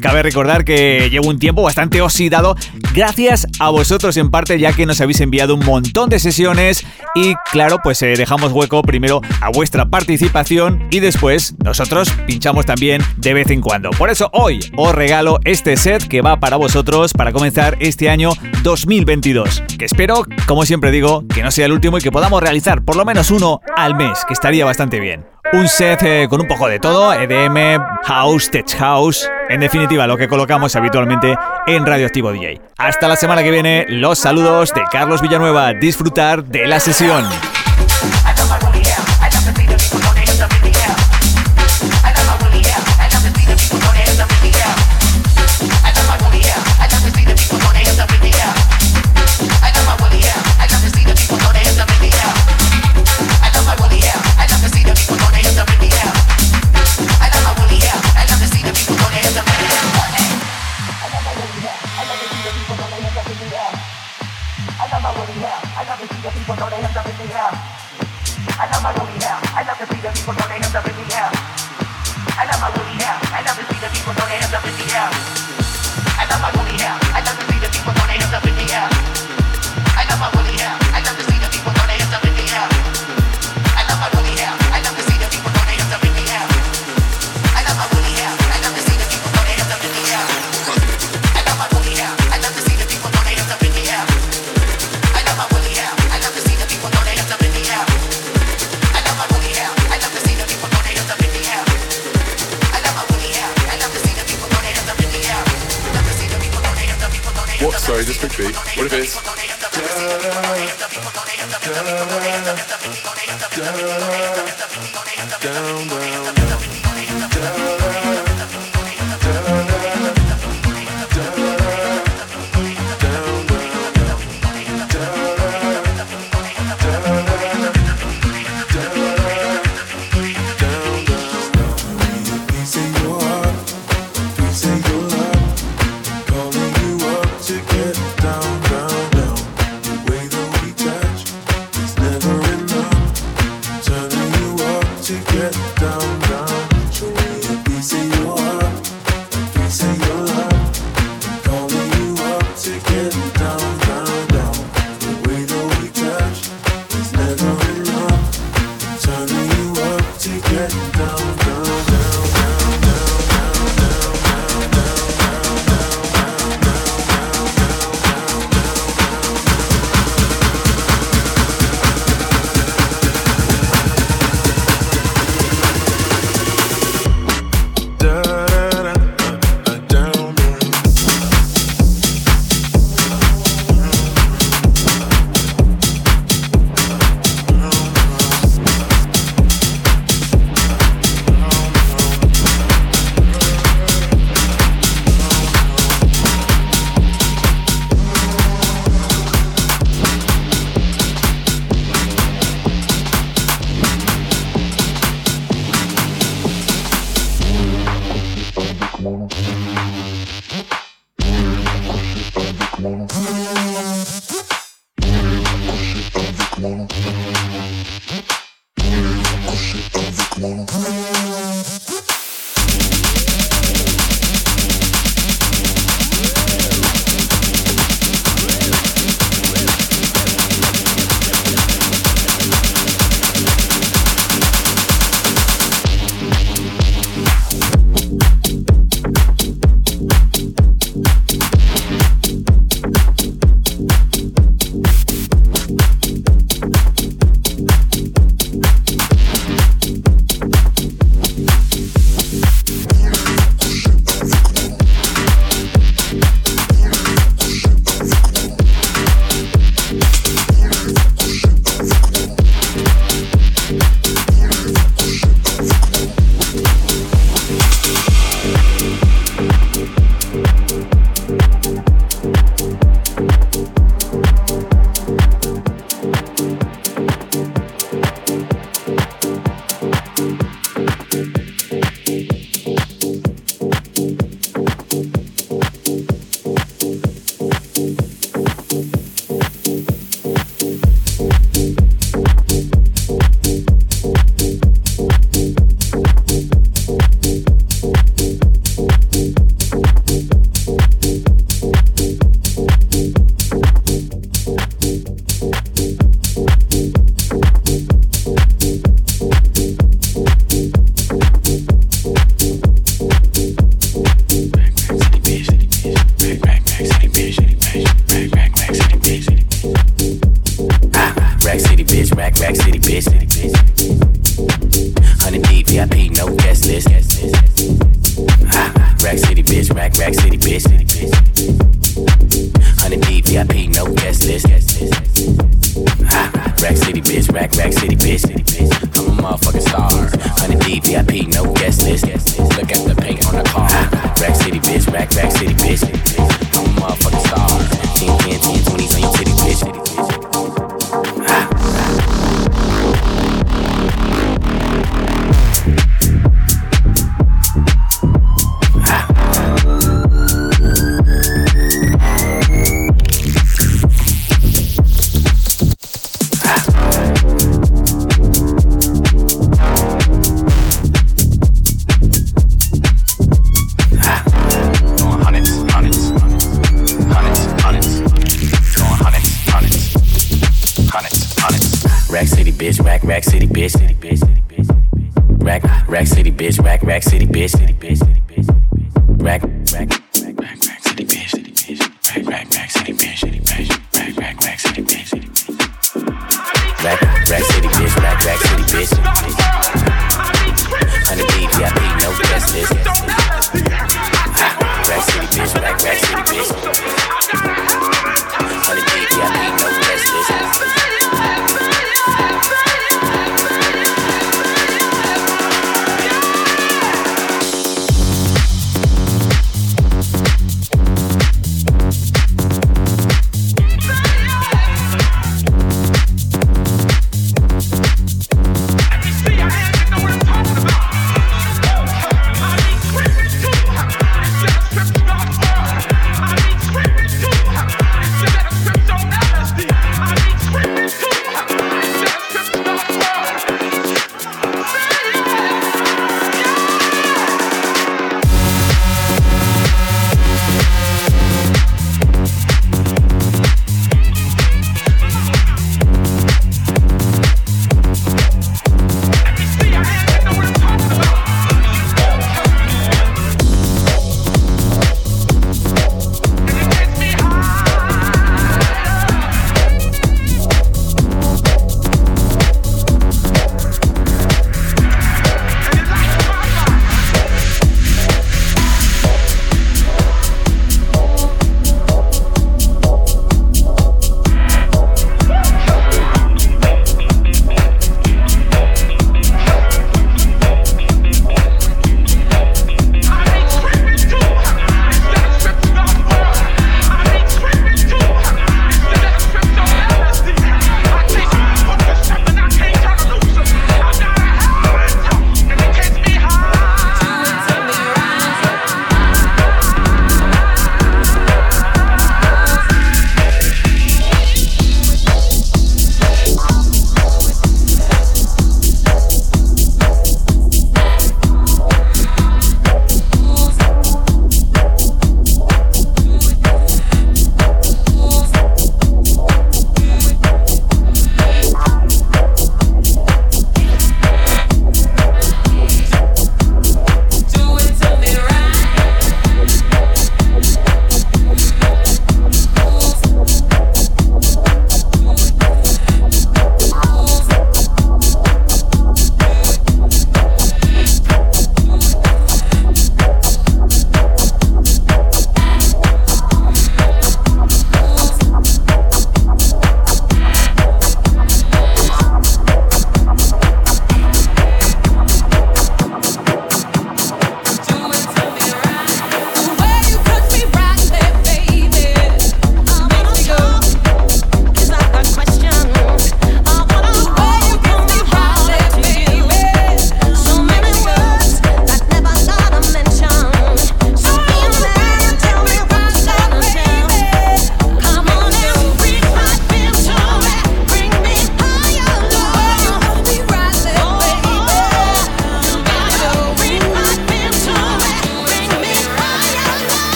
Cabe 0.00 0.22
recordar 0.22 0.64
que 0.64 1.08
llevo 1.10 1.28
un 1.28 1.40
tiempo 1.40 1.62
bastante 1.62 2.00
oxidado 2.00 2.54
gracias 2.94 3.48
a 3.58 3.70
vosotros 3.70 4.16
en 4.16 4.30
parte 4.30 4.56
ya 4.58 4.72
que 4.72 4.86
nos 4.86 5.00
habéis 5.00 5.20
enviado 5.20 5.56
un 5.56 5.64
montón 5.64 6.08
de 6.08 6.20
sesiones 6.20 6.84
y 7.18 7.34
claro 7.50 7.78
pues 7.82 8.00
eh, 8.02 8.14
dejamos 8.16 8.52
hueco 8.52 8.82
primero 8.82 9.20
a 9.40 9.50
vuestra 9.50 9.86
participación 9.86 10.86
y 10.90 11.00
después 11.00 11.54
nosotros 11.64 12.10
pinchamos 12.26 12.64
también 12.64 13.02
de 13.16 13.34
vez 13.34 13.50
en 13.50 13.60
cuando. 13.60 13.90
Por 13.90 14.10
eso 14.10 14.30
hoy 14.32 14.60
os 14.76 14.94
regalo 14.94 15.40
este 15.44 15.76
set 15.76 16.06
que 16.06 16.22
va 16.22 16.38
para 16.38 16.56
vosotros 16.56 17.12
para 17.12 17.32
comenzar 17.32 17.76
este 17.80 18.08
año 18.08 18.30
2022 18.62 19.64
que 19.78 19.84
espero 19.84 20.24
como 20.46 20.64
siempre 20.64 20.90
digo 20.90 21.24
que 21.34 21.42
no 21.42 21.50
sea 21.50 21.66
el 21.66 21.72
último 21.72 21.98
y 21.98 22.02
que 22.02 22.12
podamos 22.12 22.40
realizar 22.40 22.84
por 22.84 22.96
lo 22.96 23.04
menos 23.04 23.30
uno 23.30 23.60
al 23.76 23.96
mes 23.96 24.24
que 24.26 24.34
estaría 24.34 24.64
bastante 24.64 25.00
bien. 25.00 25.37
Un 25.50 25.66
set 25.66 26.02
eh, 26.02 26.26
con 26.28 26.42
un 26.42 26.46
poco 26.46 26.68
de 26.68 26.78
todo, 26.78 27.10
EDM, 27.12 27.82
House, 28.04 28.50
Tech 28.50 28.70
House, 28.76 29.30
en 29.48 29.60
definitiva 29.60 30.06
lo 30.06 30.18
que 30.18 30.28
colocamos 30.28 30.76
habitualmente 30.76 31.34
en 31.66 31.86
Radioactivo 31.86 32.30
DJ. 32.32 32.60
Hasta 32.76 33.08
la 33.08 33.16
semana 33.16 33.42
que 33.42 33.50
viene, 33.50 33.86
los 33.88 34.18
saludos 34.18 34.74
de 34.74 34.82
Carlos 34.92 35.22
Villanueva, 35.22 35.72
disfrutar 35.72 36.44
de 36.44 36.66
la 36.66 36.80
sesión. 36.80 37.24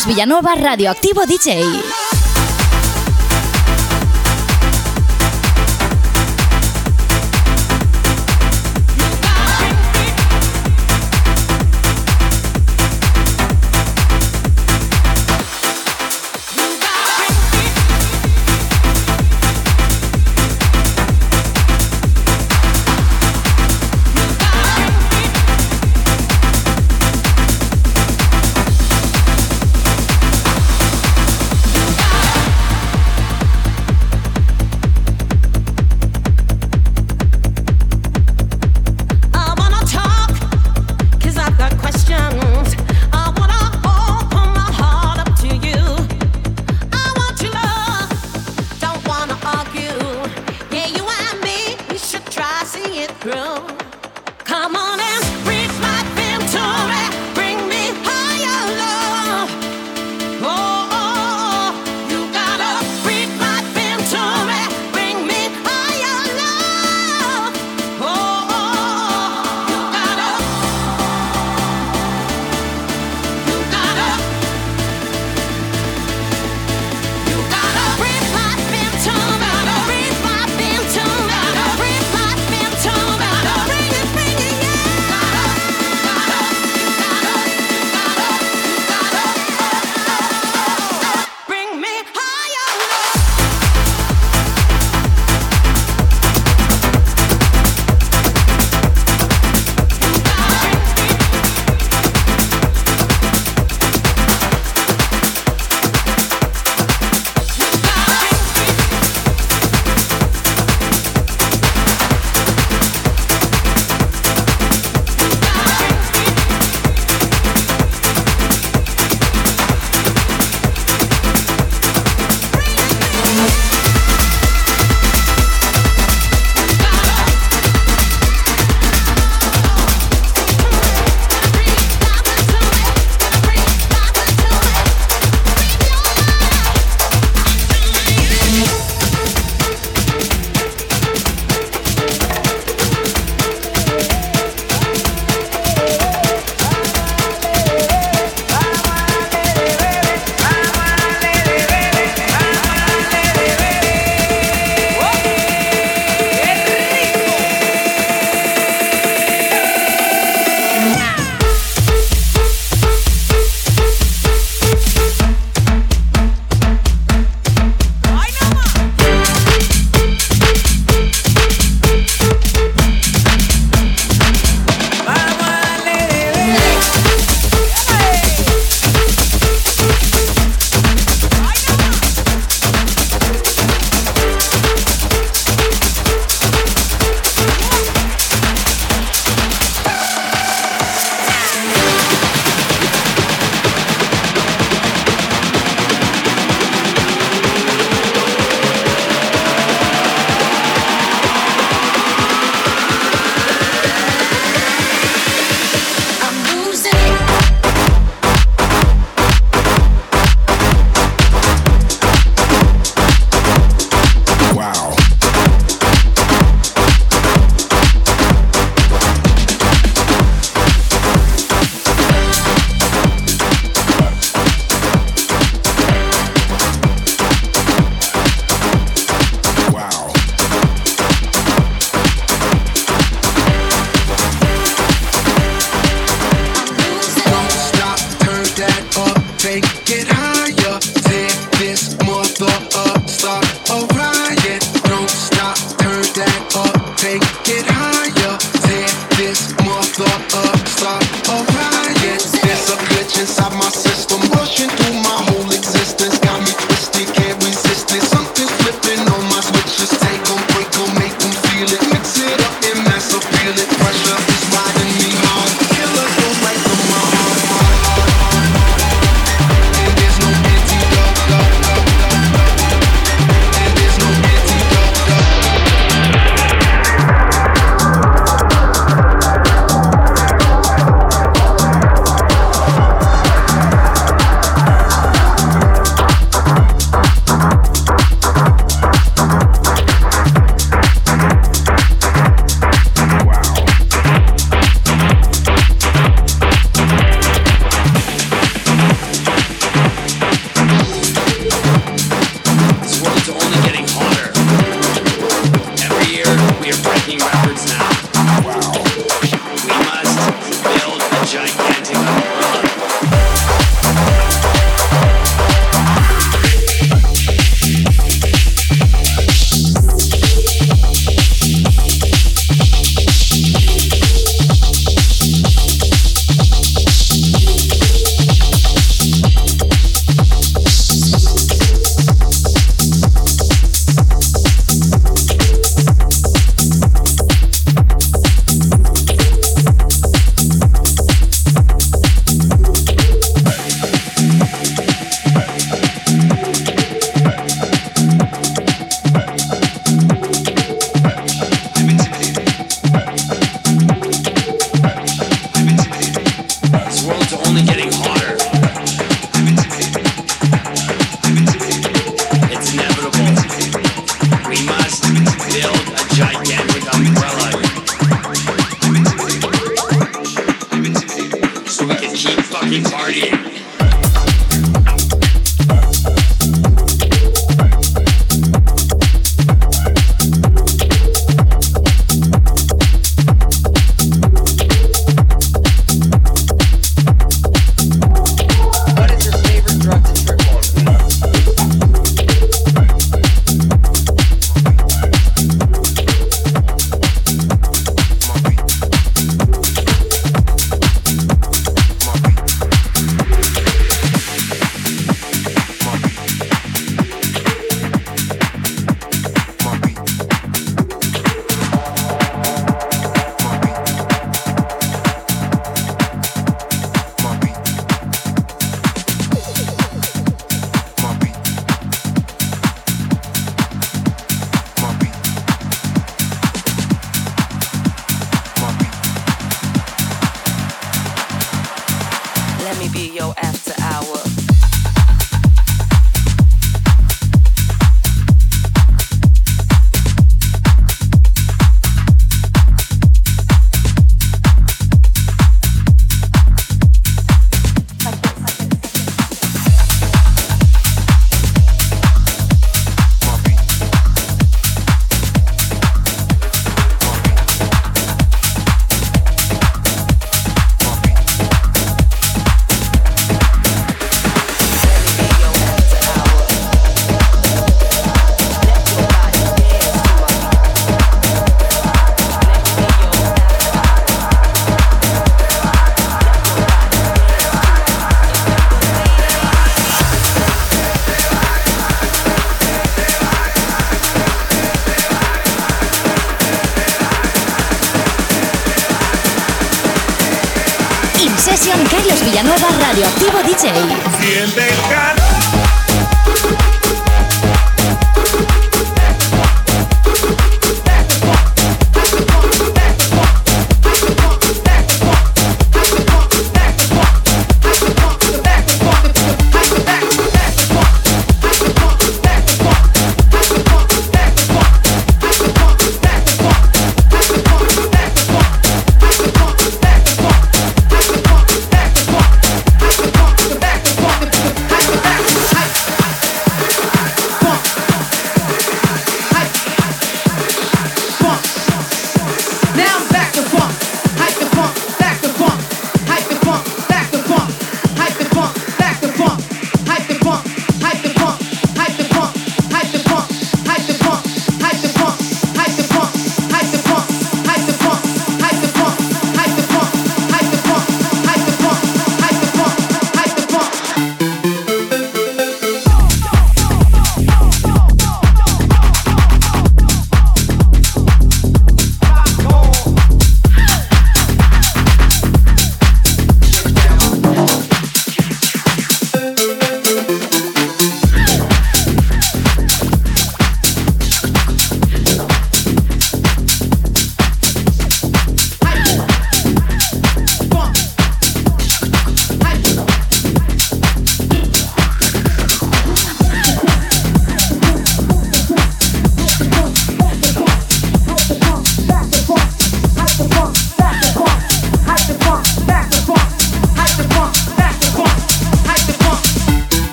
Carlos 0.00 0.06
Villanueva 0.06 0.54
Radioactivo 0.54 1.26
DJ. 1.26 2.09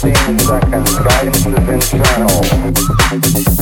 15 0.00 0.38
seconds. 0.38 0.98
Guidance 1.00 1.42
the 1.42 1.56
internal. 1.72 3.57